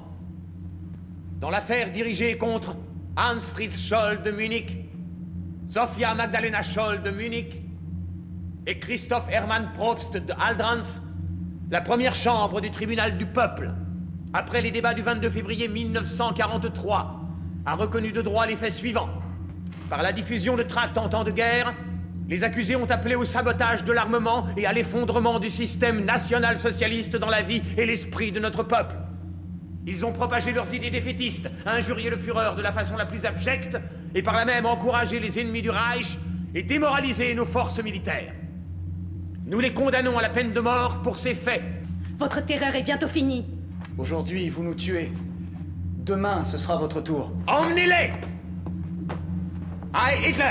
dans 1.40 1.50
l'affaire 1.50 1.90
dirigée 1.90 2.36
contre 2.36 2.76
Hans 3.16 3.40
Fritz 3.40 3.78
Scholl 3.78 4.22
de 4.22 4.30
Munich, 4.30 4.76
Sophia 5.68 6.14
Magdalena 6.14 6.62
Scholl 6.62 7.02
de 7.02 7.10
Munich 7.10 7.62
et 8.66 8.78
Christoph 8.78 9.28
Hermann 9.30 9.70
Probst 9.74 10.16
de 10.16 10.32
Aldrans, 10.38 11.00
la 11.70 11.80
première 11.80 12.14
chambre 12.14 12.60
du 12.60 12.70
tribunal 12.70 13.16
du 13.16 13.26
peuple, 13.26 13.72
après 14.32 14.62
les 14.62 14.70
débats 14.70 14.94
du 14.94 15.02
22 15.02 15.30
février 15.30 15.68
1943, 15.68 17.20
a 17.66 17.74
reconnu 17.74 18.12
de 18.12 18.22
droit 18.22 18.46
les 18.46 18.56
faits 18.56 18.72
suivants. 18.72 19.10
Par 19.88 20.02
la 20.02 20.12
diffusion 20.12 20.56
de 20.56 20.62
tracts 20.62 20.98
en 20.98 21.08
temps 21.08 21.24
de 21.24 21.30
guerre, 21.30 21.74
les 22.30 22.44
accusés 22.44 22.76
ont 22.76 22.88
appelé 22.88 23.16
au 23.16 23.24
sabotage 23.24 23.84
de 23.84 23.92
l'armement 23.92 24.46
et 24.56 24.64
à 24.64 24.72
l'effondrement 24.72 25.40
du 25.40 25.50
système 25.50 26.04
national-socialiste 26.04 27.16
dans 27.16 27.28
la 27.28 27.42
vie 27.42 27.60
et 27.76 27.84
l'esprit 27.84 28.30
de 28.30 28.38
notre 28.38 28.62
peuple. 28.62 28.94
Ils 29.84 30.06
ont 30.06 30.12
propagé 30.12 30.52
leurs 30.52 30.72
idées 30.72 30.90
défaitistes, 30.90 31.50
injurié 31.66 32.08
le 32.08 32.16
Führer 32.16 32.54
de 32.56 32.62
la 32.62 32.72
façon 32.72 32.96
la 32.96 33.04
plus 33.04 33.26
abjecte 33.26 33.76
et 34.14 34.22
par 34.22 34.36
là 34.36 34.44
même 34.44 34.64
encouragé 34.64 35.18
les 35.18 35.40
ennemis 35.40 35.62
du 35.62 35.70
Reich 35.70 36.18
et 36.54 36.62
démoralisé 36.62 37.34
nos 37.34 37.46
forces 37.46 37.82
militaires. 37.82 38.32
Nous 39.46 39.58
les 39.58 39.72
condamnons 39.72 40.16
à 40.16 40.22
la 40.22 40.28
peine 40.28 40.52
de 40.52 40.60
mort 40.60 41.02
pour 41.02 41.18
ces 41.18 41.34
faits. 41.34 41.62
Votre 42.20 42.46
terreur 42.46 42.76
est 42.76 42.84
bientôt 42.84 43.08
finie. 43.08 43.44
Aujourd'hui, 43.98 44.48
vous 44.48 44.62
nous 44.62 44.74
tuez. 44.74 45.10
Demain, 46.04 46.44
ce 46.44 46.58
sera 46.58 46.76
votre 46.76 47.00
tour. 47.00 47.32
Emmenez-les 47.48 48.12
Aïe 49.92 50.30
Hitler 50.30 50.50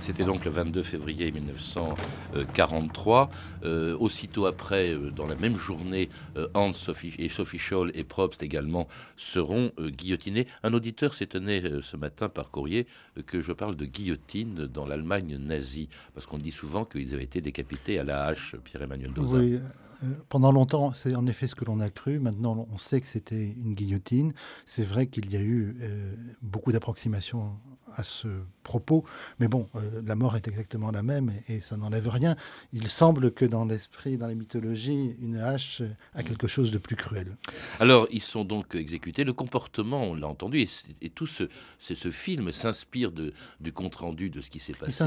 c'était 0.00 0.24
donc 0.24 0.44
le 0.44 0.50
22 0.50 0.82
février 0.82 1.30
1943. 1.30 3.30
Euh, 3.64 3.96
aussitôt 3.98 4.46
après, 4.46 4.94
euh, 4.94 5.10
dans 5.10 5.26
la 5.26 5.34
même 5.34 5.56
journée, 5.56 6.08
euh, 6.36 6.48
Hans 6.54 6.72
Sophie, 6.72 7.14
et 7.18 7.28
Sophie 7.28 7.58
Scholl 7.58 7.90
et 7.94 8.04
Probst 8.04 8.42
également 8.42 8.88
seront 9.16 9.72
guillotinés. 9.78 10.46
Un 10.62 10.72
auditeur 10.72 11.14
s'étonnait 11.14 11.62
ce 11.82 11.96
matin 11.96 12.28
par 12.28 12.50
courrier 12.50 12.86
que 13.26 13.42
je 13.42 13.52
parle 13.52 13.76
de 13.76 13.84
guillotine 13.84 14.66
dans 14.66 14.86
l'Allemagne 14.86 15.36
nazie, 15.38 15.88
parce 16.14 16.26
qu'on 16.26 16.38
dit 16.38 16.50
souvent 16.50 16.84
qu'ils 16.84 17.14
avaient 17.14 17.24
été 17.24 17.40
décapités 17.40 17.98
à 17.98 18.04
la 18.04 18.24
hache, 18.24 18.56
Pierre-Emmanuel 18.64 19.12
Dozin. 19.12 19.60
Pendant 20.28 20.52
longtemps, 20.52 20.92
c'est 20.94 21.14
en 21.14 21.26
effet 21.26 21.46
ce 21.46 21.54
que 21.54 21.64
l'on 21.64 21.80
a 21.80 21.90
cru. 21.90 22.18
Maintenant, 22.18 22.66
on 22.72 22.76
sait 22.78 23.00
que 23.00 23.06
c'était 23.06 23.48
une 23.50 23.74
guillotine. 23.74 24.32
C'est 24.66 24.84
vrai 24.84 25.06
qu'il 25.06 25.30
y 25.30 25.36
a 25.36 25.42
eu 25.42 25.76
beaucoup 26.42 26.72
d'approximations 26.72 27.52
à 27.94 28.02
ce 28.02 28.28
propos. 28.62 29.04
Mais 29.40 29.48
bon, 29.48 29.66
euh, 29.74 30.02
la 30.04 30.14
mort 30.14 30.36
est 30.36 30.46
exactement 30.46 30.90
la 30.90 31.02
même 31.02 31.32
et, 31.48 31.60
ça 31.60 31.76
n'enlève 31.76 32.08
rien. 32.08 32.36
Il 32.72 32.88
semble 32.88 33.32
que 33.32 33.44
dans 33.44 33.64
l'esprit, 33.64 34.16
dans 34.16 34.26
la 34.26 34.34
mythologie, 34.34 35.16
une 35.20 35.36
hache 35.36 35.82
a 36.14 36.22
quelque 36.22 36.46
chose 36.46 36.70
de 36.70 36.78
plus 36.78 36.96
cruel. 36.96 37.36
Alors, 37.80 38.06
ils 38.10 38.22
sont 38.22 38.44
donc 38.44 38.74
exécutés. 38.74 39.24
Le 39.24 39.32
comportement, 39.32 40.02
on 40.02 40.14
l'a 40.14 40.28
entendu, 40.28 40.66
et, 41.00 41.10
tout 41.10 41.26
ce, 41.26 41.44
ce 41.78 42.10
film 42.10 42.52
s'inspire 42.52 43.10
du 43.12 43.72
compte-rendu 43.72 44.30
de 44.30 44.40
ce 44.40 44.50
qui 44.50 44.60
s'est 44.60 44.74
passé 44.74 45.04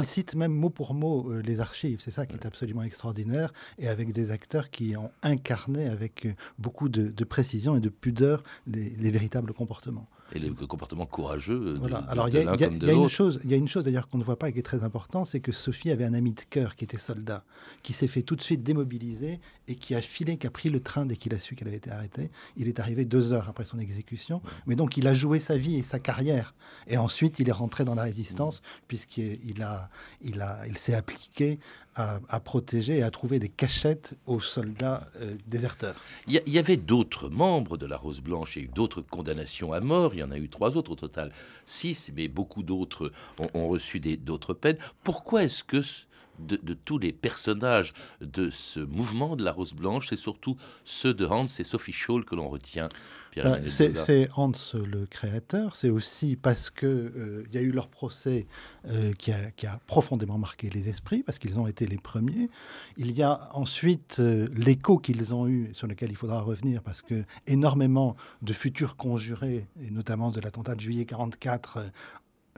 il 0.00 0.04
cite 0.04 0.34
même 0.34 0.52
mot 0.52 0.70
pour 0.70 0.94
mot 0.94 1.30
euh, 1.30 1.42
les 1.42 1.60
archives. 1.60 1.98
C'est 2.00 2.10
ça 2.10 2.26
qui 2.26 2.34
est 2.34 2.46
absolument 2.46 2.82
extraordinaire. 2.82 3.52
Et 3.78 3.88
avec 3.88 4.12
des 4.12 4.29
acteurs 4.30 4.70
qui 4.70 4.96
ont 4.96 5.10
incarné 5.22 5.88
avec 5.88 6.28
beaucoup 6.58 6.88
de, 6.88 7.24
précision 7.24 7.76
et 7.76 7.80
de 7.80 7.88
pudeur 7.88 8.42
les 8.66 9.10
véritables 9.10 9.52
comportements. 9.52 10.08
Et 10.32 10.38
le 10.38 10.52
comportement 10.52 11.06
courageux. 11.06 11.76
Voilà. 11.80 11.98
Alors 12.08 12.28
il 12.28 12.34
y, 12.34 12.38
a 12.38 12.92
une 12.92 13.08
chose, 13.08 13.40
il 13.42 13.50
y 13.50 13.54
a 13.54 13.56
une 13.56 13.66
chose 13.66 13.84
d'ailleurs 13.84 14.06
qu'on 14.06 14.18
ne 14.18 14.22
voit 14.22 14.38
pas 14.38 14.48
et 14.48 14.52
qui 14.52 14.60
est 14.60 14.62
très 14.62 14.84
important, 14.84 15.24
c'est 15.24 15.40
que 15.40 15.50
Sophie 15.50 15.90
avait 15.90 16.04
un 16.04 16.14
ami 16.14 16.32
de 16.32 16.42
cœur 16.48 16.76
qui 16.76 16.84
était 16.84 16.98
soldat, 16.98 17.42
qui 17.82 17.92
s'est 17.92 18.06
fait 18.06 18.22
tout 18.22 18.36
de 18.36 18.42
suite 18.42 18.62
démobiliser 18.62 19.40
et 19.66 19.74
qui 19.74 19.94
a 19.94 20.00
filé, 20.00 20.36
qui 20.36 20.46
a 20.46 20.50
pris 20.50 20.70
le 20.70 20.80
train 20.80 21.04
dès 21.04 21.16
qu'il 21.16 21.34
a 21.34 21.40
su 21.40 21.56
qu'elle 21.56 21.66
avait 21.66 21.78
été 21.78 21.90
arrêtée. 21.90 22.30
Il 22.56 22.68
est 22.68 22.78
arrivé 22.78 23.04
deux 23.04 23.32
heures 23.32 23.48
après 23.48 23.64
son 23.64 23.80
exécution, 23.80 24.40
mais 24.66 24.76
donc 24.76 24.96
il 24.96 25.08
a 25.08 25.14
joué 25.14 25.40
sa 25.40 25.56
vie 25.56 25.76
et 25.76 25.82
sa 25.82 25.98
carrière. 25.98 26.54
Et 26.86 26.96
ensuite 26.96 27.40
il 27.40 27.48
est 27.48 27.52
rentré 27.52 27.84
dans 27.84 27.96
la 27.96 28.02
résistance 28.02 28.62
puisqu'il 28.86 29.62
a, 29.62 29.90
il 30.22 30.40
a, 30.40 30.64
il 30.68 30.78
s'est 30.78 30.94
appliqué 30.94 31.58
à, 31.96 32.40
protéger 32.40 32.98
et 32.98 33.02
à 33.02 33.10
trouver 33.10 33.38
des 33.38 33.48
cachettes 33.48 34.14
aux 34.26 34.40
soldats 34.40 35.08
euh, 35.20 35.36
déserteurs. 35.46 35.96
Il 36.26 36.40
y, 36.46 36.58
avait 36.58 36.76
d'autres 36.76 37.28
membres 37.28 37.76
de 37.76 37.86
la 37.86 37.96
Rose 37.96 38.20
Blanche, 38.20 38.56
il 38.56 38.70
d'autres 38.70 39.02
condamnations 39.02 39.72
à 39.72 39.80
mort, 39.80 40.14
il 40.14 40.20
y 40.20 40.22
en 40.22 40.30
a 40.30 40.38
eu 40.38 40.48
trois 40.48 40.76
autres 40.76 40.92
au 40.92 40.96
total, 40.96 41.32
six, 41.66 42.10
mais 42.14 42.28
beaucoup 42.28 42.62
d'autres 42.62 43.12
ont, 43.38 43.68
reçu 43.68 44.00
d'autres 44.00 44.54
peines. 44.54 44.78
Pourquoi 45.02 45.44
est-ce 45.44 45.64
que 45.64 45.82
de, 46.40 46.74
tous 46.74 46.98
les 46.98 47.12
personnages 47.12 47.94
de 48.20 48.50
ce 48.50 48.80
mouvement 48.80 49.36
de 49.36 49.44
la 49.44 49.52
Rose 49.52 49.74
Blanche, 49.74 50.08
c'est 50.08 50.16
surtout 50.16 50.56
ceux 50.84 51.14
de 51.14 51.26
Hans 51.26 51.46
et 51.46 51.64
Sophie 51.64 51.92
Scholl 51.92 52.24
que 52.24 52.34
l'on 52.34 52.48
retient 52.48 52.88
bah, 53.36 53.58
c'est 53.68 54.28
Hans 54.36 54.52
le 54.74 55.06
créateur, 55.06 55.76
c'est 55.76 55.88
aussi 55.88 56.36
parce 56.36 56.70
qu'il 56.70 56.88
euh, 56.88 57.44
y 57.52 57.58
a 57.58 57.60
eu 57.60 57.70
leur 57.70 57.88
procès 57.88 58.46
euh, 58.88 59.12
qui, 59.14 59.32
a, 59.32 59.78
profondément 59.86 60.38
marqué 60.38 60.68
les 60.70 60.88
esprits, 60.88 61.22
parce 61.22 61.38
qu'ils 61.38 61.58
ont 61.58 61.66
été 61.66 61.86
les 61.86 61.96
premiers. 61.96 62.50
Il 62.96 63.12
y 63.12 63.22
a 63.22 63.48
ensuite 63.52 64.16
euh, 64.18 64.48
l'écho 64.52 64.98
qu'ils 64.98 65.32
ont 65.32 65.46
eu, 65.46 65.70
sur 65.72 65.86
lequel 65.86 66.10
il 66.10 66.16
faudra 66.16 66.40
revenir, 66.40 66.82
parce 66.82 67.02
que 67.02 67.24
énormément 67.46 68.16
de 68.42 68.52
futurs 68.52 68.96
conjurés, 68.96 69.66
et 69.80 69.90
notamment 69.90 70.30
de 70.30 70.40
l'attentat 70.40 70.74
de 70.74 70.80
juillet 70.80 71.04
44, 71.04 71.78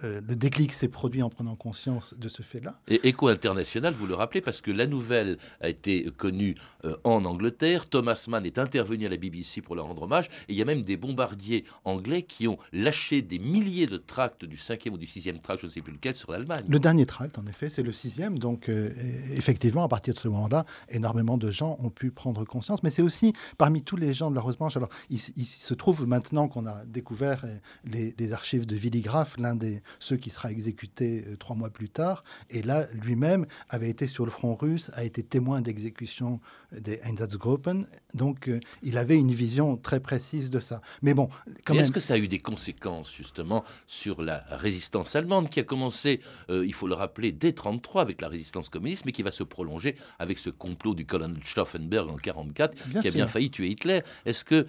euh, 0.05 0.21
le 0.27 0.37
déclic 0.37 0.73
s'est 0.73 0.89
produit 0.89 1.23
en 1.23 1.31
prenant 1.31 1.57
conscience 1.57 2.15
de 2.17 2.29
ce 2.29 2.43
fait-là. 2.43 2.75
Et 2.89 3.09
Écho 3.09 3.29
International, 3.29 3.95
vous 3.95 4.07
le 4.07 4.15
rappelez, 4.15 4.41
parce 4.41 4.61
que 4.61 4.71
la 4.71 4.87
nouvelle 4.87 5.39
a 5.61 5.69
été 5.69 6.11
connue 6.17 6.57
euh, 6.85 6.97
en 7.05 7.25
Angleterre. 7.25 7.89
Thomas 7.89 8.25
Mann 8.29 8.45
est 8.47 8.59
intervenu 8.59 9.07
à 9.07 9.09
la 9.09 9.17
BBC 9.17 9.61
pour 9.61 9.75
leur 9.75 9.87
rendre 9.87 10.03
hommage. 10.03 10.27
Et 10.49 10.53
il 10.53 10.57
y 10.57 10.63
a 10.63 10.65
même 10.65 10.83
des 10.83 10.97
bombardiers 10.97 11.65
anglais 11.85 12.23
qui 12.23 12.49
ont 12.49 12.59
lâché 12.73 13.23
des 13.23 13.39
milliers 13.39 13.87
de 13.87 13.97
tracts 13.97 14.45
du 14.45 14.57
cinquième 14.57 14.95
ou 14.95 14.99
du 14.99 15.07
sixième 15.07 15.39
tract, 15.39 15.61
je 15.61 15.67
ne 15.67 15.71
sais 15.71 15.81
plus 15.81 15.93
lequel, 15.93 16.15
sur 16.15 16.33
l'Allemagne. 16.33 16.65
Le 16.69 16.79
dernier 16.79 17.07
tract, 17.07 17.39
en 17.39 17.47
effet, 17.47 17.69
c'est 17.69 17.83
le 17.83 17.93
sixième. 17.93 18.39
Donc, 18.39 18.69
euh, 18.69 18.91
effectivement, 19.35 19.85
à 19.85 19.89
partir 19.89 20.15
de 20.15 20.19
ce 20.19 20.29
moment-là, 20.29 20.65
énormément 20.89 21.39
de 21.39 21.51
gens 21.51 21.79
ont 21.81 21.91
pu 21.91 22.11
prendre 22.11 22.45
conscience. 22.45 22.83
Mais 22.83 22.91
c'est 22.91 23.03
aussi 23.03 23.33
parmi 23.59 23.83
tous 23.83 23.97
les 23.97 24.15
gens 24.15 24.31
de 24.31 24.35
la 24.35 24.41
Rose 24.41 24.57
Blanche. 24.57 24.77
Alors, 24.77 24.91
il, 25.11 25.19
se 25.19 25.75
trouve 25.75 26.07
maintenant 26.07 26.49
qu'on 26.49 26.67
a 26.67 26.85
découvert 26.85 27.45
les, 27.85 28.15
les 28.19 28.33
archives 28.33 28.67
de 28.67 28.77
Willy 28.77 29.01
Graff, 29.01 29.37
l'un 29.39 29.55
des 29.55 29.83
ceux 29.99 30.17
qui 30.17 30.31
sera 30.31 30.51
exécuté 30.51 31.25
euh, 31.27 31.37
trois 31.37 31.57
mois 31.57 31.71
plus 31.71 31.89
tard. 31.89 32.25
Et 32.51 32.63
là, 32.63 32.87
lui-même 32.93 33.47
avait 33.69 33.91
été 33.91 34.07
sur 34.07 34.25
le 34.25 34.31
front 34.31 34.55
russe, 34.55 34.91
a 34.95 35.05
été 35.05 35.23
témoin 35.23 35.61
d'exécution 35.61 36.41
des 36.73 37.01
Einsatzgruppen. 37.05 37.87
Donc, 38.15 38.49
euh, 38.49 38.61
il 38.83 38.99
avait 38.99 39.17
une 39.17 39.33
vision 39.33 39.77
très 39.77 40.01
précise 40.01 40.51
de 40.51 40.61
ça. 40.61 40.81
Mais 41.03 41.15
bon, 41.15 41.29
quand 41.65 41.75
même. 41.75 41.83
Est-ce 41.83 41.93
que 41.93 42.01
ça 42.01 42.15
a 42.15 42.19
eu 42.19 42.29
des 42.29 42.39
conséquences, 42.39 43.13
justement, 43.15 43.65
sur 43.87 44.23
la 44.23 44.45
résistance 44.51 45.17
allemande 45.17 45.51
qui 45.51 45.61
a 45.61 45.65
commencé, 45.65 46.21
euh, 46.51 46.65
il 46.67 46.75
faut 46.75 46.87
le 46.87 46.95
rappeler, 46.95 47.33
dès 47.33 47.49
1933 47.49 48.03
avec 48.03 48.21
la 48.21 48.29
résistance 48.29 48.69
communiste, 48.69 49.05
mais 49.05 49.13
qui 49.13 49.23
va 49.23 49.31
se 49.31 49.43
prolonger 49.43 49.95
avec 50.19 50.39
ce 50.39 50.51
complot 50.51 50.95
du 50.95 51.07
colonel 51.07 51.43
Stauffenberg 51.45 52.09
en 52.09 52.17
1944, 52.17 53.01
qui 53.01 53.09
a 53.09 53.11
bien 53.11 53.27
failli 53.27 53.51
tuer 53.51 53.69
Hitler 53.69 54.01
Est-ce 54.25 54.45
que 54.45 54.67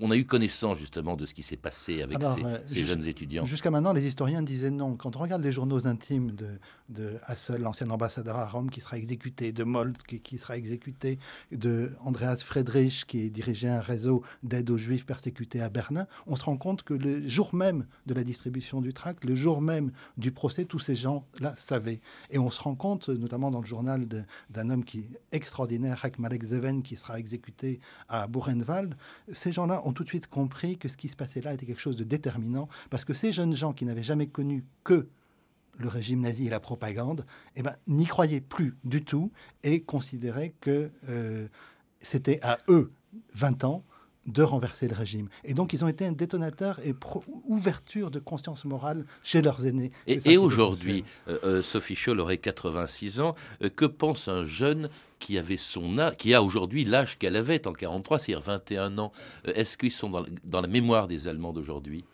on 0.00 0.10
a 0.10 0.16
eu 0.16 0.24
connaissance, 0.24 0.78
justement, 0.78 1.16
de 1.16 1.26
ce 1.26 1.34
qui 1.34 1.42
s'est 1.42 1.56
passé 1.56 2.02
avec 2.02 2.18
ces, 2.22 2.74
ces 2.74 2.84
jeunes 2.84 3.06
étudiants? 3.06 3.44
Jusqu'à 3.44 3.70
maintenant, 3.70 3.92
les 3.92 4.06
historiens 4.06 4.42
disaient 4.46 4.70
non. 4.70 4.96
Quand 4.96 5.16
on 5.16 5.18
regarde 5.18 5.42
les 5.42 5.52
journaux 5.52 5.86
intimes 5.86 6.32
de, 6.88 7.18
Hassel, 7.26 7.60
l'ancien 7.60 7.90
ambassadeur 7.90 8.36
à 8.36 8.48
Rome, 8.48 8.70
qui 8.70 8.80
sera 8.80 8.96
exécuté, 8.96 9.52
de 9.52 9.64
Mold, 9.64 9.98
qui, 9.98 10.38
sera 10.38 10.56
exécuté, 10.56 11.18
de 11.52 11.92
Andreas 12.02 12.38
Friedrich, 12.38 13.04
qui 13.06 13.30
dirigeait 13.30 13.68
un 13.68 13.80
réseau 13.80 14.22
d'aide 14.42 14.70
aux 14.70 14.78
juifs 14.78 15.04
persécutés 15.04 15.60
à 15.60 15.68
Berlin, 15.68 16.06
on 16.26 16.36
se 16.36 16.44
rend 16.44 16.56
compte 16.56 16.82
que 16.82 16.94
le 16.94 17.26
jour 17.26 17.54
même 17.54 17.86
de 18.06 18.14
la 18.14 18.24
distribution 18.24 18.80
du 18.80 18.94
tract, 18.94 19.24
le 19.24 19.34
jour 19.34 19.60
même 19.60 19.92
du 20.16 20.32
procès, 20.32 20.64
tous 20.64 20.78
ces 20.78 20.96
gens-là 20.96 21.54
savaient. 21.56 22.00
Et 22.30 22.38
on 22.38 22.48
se 22.48 22.62
rend 22.62 22.74
compte, 22.74 23.08
notamment 23.08 23.50
dans 23.50 23.60
le 23.60 23.66
journal 23.66 24.06
d'un 24.50 24.70
homme 24.70 24.84
qui 24.84 25.10
extraordinaire, 25.32 26.00
Hak 26.02 26.18
Malek 26.18 26.44
Zeven, 26.44 26.82
qui 26.82 26.96
sera 26.96 27.18
exécuté 27.18 27.80
à 28.08 28.26
Buchenwald, 28.26 28.96
ces 29.32 29.52
gens-là 29.52 29.82
ont 29.84 29.92
tout 29.92 30.04
de 30.04 30.08
suite 30.08 30.28
compris 30.28 30.78
que 30.78 30.88
ce 30.88 30.96
qui 30.96 31.08
se 31.08 31.16
passait 31.16 31.40
là 31.40 31.52
était 31.52 31.66
quelque 31.66 31.80
chose 31.80 31.96
de 31.96 32.04
déterminant, 32.04 32.68
parce 32.90 33.04
que 33.04 33.12
ces 33.12 33.32
jeunes 33.32 33.54
gens 33.54 33.72
qui 33.72 33.84
n'avaient 33.84 34.02
jamais 34.02 34.26
connu 34.36 34.64
que 34.84 35.08
le 35.78 35.88
régime 35.88 36.20
nazi 36.20 36.46
et 36.46 36.50
la 36.50 36.60
propagande, 36.60 37.24
eh 37.54 37.62
ben, 37.62 37.74
n'y 37.86 38.04
croyaient 38.04 38.42
plus 38.42 38.76
du 38.84 39.02
tout 39.02 39.32
et 39.62 39.80
considéraient 39.80 40.54
que 40.60 40.90
euh, 41.08 41.48
c'était 42.00 42.38
à 42.42 42.58
eux, 42.68 42.92
20 43.32 43.64
ans, 43.64 43.82
de 44.26 44.42
renverser 44.42 44.88
le 44.88 44.94
régime. 44.94 45.28
Et 45.44 45.54
donc, 45.54 45.72
ils 45.72 45.84
ont 45.84 45.88
été 45.88 46.04
un 46.04 46.12
détonateur 46.12 46.80
et 46.84 46.94
ouverture 47.44 48.10
de 48.10 48.18
conscience 48.18 48.66
morale 48.66 49.06
chez 49.22 49.40
leurs 49.40 49.64
aînés. 49.64 49.90
Et, 50.06 50.36
aujourd'hui, 50.36 51.04
euh, 51.28 51.38
euh, 51.44 51.62
Sophie 51.62 51.94
Scholl 51.94 52.20
aurait 52.20 52.36
86 52.36 53.20
ans. 53.20 53.34
que 53.76 53.86
pense 53.86 54.28
un 54.28 54.44
jeune 54.44 54.90
qui 55.18 55.38
avait 55.38 55.56
son 55.56 55.98
âge, 55.98 56.16
qui 56.16 56.34
a 56.34 56.42
aujourd'hui 56.42 56.84
l'âge 56.84 57.18
qu'elle 57.18 57.36
avait 57.36 57.66
en 57.66 57.72
43, 57.72 58.18
c'est-à-dire 58.18 58.44
21 58.44 58.98
ans. 58.98 59.12
Est-ce 59.44 59.76
qu'ils 59.78 59.92
sont 59.92 60.10
dans 60.44 60.60
la 60.60 60.68
mémoire 60.68 61.08
des 61.08 61.28
Allemands 61.28 61.52
d'aujourd'hui 61.52 62.04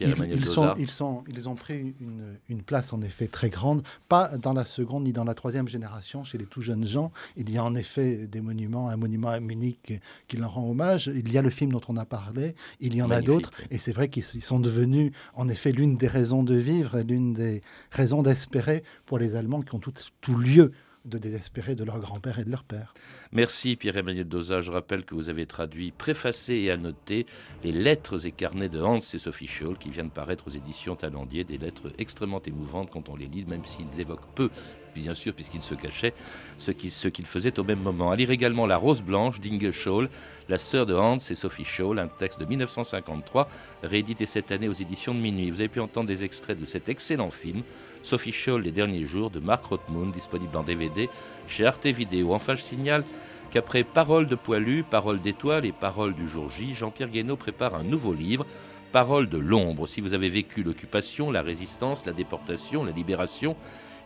ils, 0.00 0.46
sont, 0.46 0.74
ils, 0.76 0.90
sont, 0.90 1.24
ils 1.28 1.48
ont 1.48 1.54
pris 1.54 1.94
une, 1.98 2.36
une, 2.50 2.62
place 2.62 2.92
en 2.92 3.00
effet 3.00 3.26
très 3.26 3.48
grande, 3.48 3.82
pas 4.06 4.36
dans 4.36 4.52
la 4.52 4.66
seconde 4.66 5.04
ni 5.04 5.12
dans 5.12 5.24
la 5.24 5.34
troisième 5.34 5.66
génération, 5.66 6.24
chez 6.24 6.36
les 6.36 6.44
tout 6.44 6.60
jeunes 6.60 6.86
gens. 6.86 7.10
Il 7.36 7.50
y 7.50 7.56
a 7.56 7.64
en 7.64 7.74
effet 7.74 8.26
des 8.26 8.42
monuments, 8.42 8.90
un 8.90 8.98
monument 8.98 9.28
à 9.28 9.40
Munich 9.40 10.00
qui 10.28 10.36
leur 10.36 10.54
rend 10.54 10.68
hommage. 10.68 11.10
Il 11.14 11.32
y 11.32 11.38
a 11.38 11.42
le 11.42 11.48
film 11.48 11.72
dont 11.72 11.80
on 11.88 11.96
a 11.96 12.04
parlé, 12.04 12.54
il 12.80 12.94
y 12.94 13.00
en 13.00 13.10
a 13.10 13.22
d'autres. 13.22 13.50
Et 13.70 13.78
c'est 13.78 13.92
vrai 13.92 14.08
qu'ils 14.08 14.24
sont 14.24 14.60
devenus 14.60 15.12
en 15.34 15.48
effet 15.48 15.72
l'une 15.72 15.96
des 15.96 16.08
raisons 16.08 16.42
de 16.42 16.54
vivre 16.54 16.98
et 16.98 17.04
l'une 17.04 17.32
des 17.32 17.62
raisons 17.90 18.22
d'espérer 18.22 18.84
pour 19.06 19.18
les 19.18 19.36
Allemands 19.36 19.62
qui 19.62 19.74
ont 19.74 19.78
tout, 19.78 19.94
tout 20.20 20.36
lieu 20.36 20.72
de 21.04 21.18
désespérer 21.18 21.74
de 21.74 21.84
leur 21.84 21.98
grand-père 21.98 22.38
et 22.38 22.44
de 22.44 22.50
leur 22.50 22.64
père. 22.64 22.92
Merci 23.32 23.76
Pierre-Emmanuel 23.76 24.28
Dosa. 24.28 24.60
Je 24.60 24.70
rappelle 24.70 25.04
que 25.04 25.14
vous 25.14 25.28
avez 25.28 25.46
traduit, 25.46 25.90
préfacé 25.90 26.54
et 26.54 26.70
annoté 26.70 27.26
les 27.64 27.72
lettres 27.72 28.26
et 28.26 28.32
carnets 28.32 28.68
de 28.68 28.80
Hans 28.80 28.98
et 28.98 29.18
Sophie 29.18 29.46
Scholl 29.46 29.78
qui 29.78 29.90
viennent 29.90 30.10
paraître 30.10 30.46
aux 30.46 30.50
éditions 30.50 30.96
Talendier, 30.96 31.44
des 31.44 31.58
lettres 31.58 31.92
extrêmement 31.98 32.42
émouvantes 32.42 32.90
quand 32.90 33.08
on 33.08 33.16
les 33.16 33.26
lit, 33.26 33.44
même 33.44 33.64
s'ils 33.64 34.00
évoquent 34.00 34.32
peu 34.34 34.50
bien 34.94 35.14
sûr, 35.14 35.32
puisqu'il 35.32 35.62
se 35.62 35.74
cachait, 35.74 36.14
ce 36.58 36.70
qu'il 36.70 37.26
faisait 37.26 37.58
au 37.58 37.64
même 37.64 37.80
moment. 37.80 38.10
À 38.10 38.16
lire 38.16 38.30
également 38.30 38.66
La 38.66 38.76
Rose 38.76 39.02
Blanche 39.02 39.40
d'Inge 39.40 39.70
Scholl, 39.70 40.08
la 40.48 40.58
sœur 40.58 40.86
de 40.86 40.94
Hans 40.94 41.18
et 41.18 41.34
Sophie 41.34 41.64
Scholl, 41.64 41.98
un 41.98 42.08
texte 42.08 42.40
de 42.40 42.44
1953, 42.44 43.48
réédité 43.82 44.26
cette 44.26 44.52
année 44.52 44.68
aux 44.68 44.72
éditions 44.72 45.14
de 45.14 45.20
Minuit. 45.20 45.50
Vous 45.50 45.60
avez 45.60 45.68
pu 45.68 45.80
entendre 45.80 46.08
des 46.08 46.24
extraits 46.24 46.58
de 46.58 46.66
cet 46.66 46.88
excellent 46.88 47.30
film, 47.30 47.62
Sophie 48.02 48.32
Scholl, 48.32 48.62
Les 48.62 48.72
derniers 48.72 49.04
jours, 49.04 49.30
de 49.30 49.40
Marc 49.40 49.64
Rothmund, 49.64 50.12
disponible 50.12 50.56
en 50.56 50.62
DVD 50.62 51.08
chez 51.46 51.66
Arte 51.66 51.86
Vidéo. 51.86 52.34
Enfin, 52.34 52.54
je 52.54 52.62
signale 52.62 53.04
qu'après 53.50 53.84
Paroles 53.84 54.26
de 54.26 54.34
poilu, 54.34 54.82
Paroles 54.82 55.20
d'étoiles 55.20 55.66
et 55.66 55.72
Paroles 55.72 56.14
du 56.14 56.28
jour 56.28 56.48
J, 56.48 56.74
Jean-Pierre 56.74 57.10
Guénaud 57.10 57.36
prépare 57.36 57.74
un 57.74 57.84
nouveau 57.84 58.14
livre, 58.14 58.46
Paroles 58.92 59.30
de 59.30 59.38
l'ombre. 59.38 59.86
Si 59.86 60.02
vous 60.02 60.12
avez 60.12 60.28
vécu 60.28 60.62
l'occupation, 60.62 61.30
la 61.30 61.40
résistance, 61.40 62.04
la 62.04 62.12
déportation, 62.12 62.84
la 62.84 62.92
libération, 62.92 63.56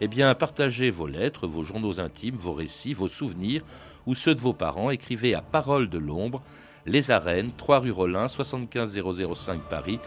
eh 0.00 0.06
bien, 0.06 0.32
partagez 0.36 0.90
vos 0.90 1.08
lettres, 1.08 1.48
vos 1.48 1.64
journaux 1.64 1.98
intimes, 1.98 2.36
vos 2.36 2.52
récits, 2.52 2.94
vos 2.94 3.08
souvenirs 3.08 3.62
ou 4.06 4.14
ceux 4.14 4.34
de 4.34 4.40
vos 4.40 4.52
parents. 4.52 4.90
Écrivez 4.90 5.34
à 5.34 5.42
Parole 5.42 5.88
de 5.88 5.98
l'Ombre, 5.98 6.40
Les 6.86 7.10
Arènes, 7.10 7.50
3 7.56 7.80
rue 7.80 7.90
Rollin, 7.90 8.28
75005 8.28 9.62
Paris, 9.68 9.98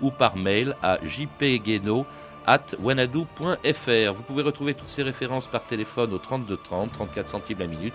ou 0.00 0.12
par 0.12 0.36
mail 0.36 0.76
à 0.82 0.98
jpgueno 1.04 2.06
at 2.46 2.76
wanadou.fr. 2.80 4.12
Vous 4.14 4.22
pouvez 4.22 4.42
retrouver 4.42 4.74
toutes 4.74 4.88
ces 4.88 5.02
références 5.02 5.48
par 5.48 5.64
téléphone 5.64 6.12
au 6.12 6.18
32 6.18 6.56
30, 6.56 6.92
34 6.92 7.28
centimes 7.28 7.58
la 7.58 7.66
minute, 7.66 7.94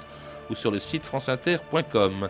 ou 0.50 0.56
sur 0.56 0.72
le 0.72 0.80
site 0.80 1.06
franceinter.com. 1.06 2.28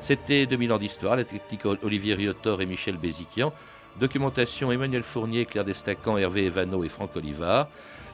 C'était 0.00 0.46
2000 0.46 0.72
ans 0.72 0.78
d'histoire, 0.78 1.16
la 1.16 1.24
technique 1.24 1.66
Olivier 1.82 2.14
Riotor 2.14 2.62
et 2.62 2.66
Michel 2.66 2.96
Béziquian. 2.96 3.52
Documentation 3.98 4.72
Emmanuel 4.72 5.02
Fournier, 5.02 5.44
Claire 5.44 5.64
Destacan, 5.64 6.16
Hervé 6.16 6.46
Evano 6.46 6.84
et 6.84 6.88
Franck 6.88 7.16
Olivard. 7.16 7.68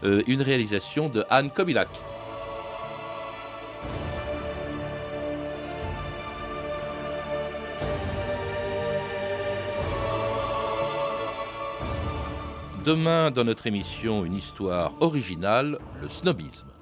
Euh, 0.05 0.23
une 0.27 0.43
réalisation 0.43 1.09
de 1.09 1.25
Anne 1.31 1.51
Kobilac. 1.51 1.89
Demain, 12.85 13.33
dans 13.33 13.45
notre 13.45 13.67
émission, 13.67 14.25
une 14.25 14.35
histoire 14.35 14.93
originale, 15.01 15.79
le 16.01 16.09
snobisme. 16.09 16.76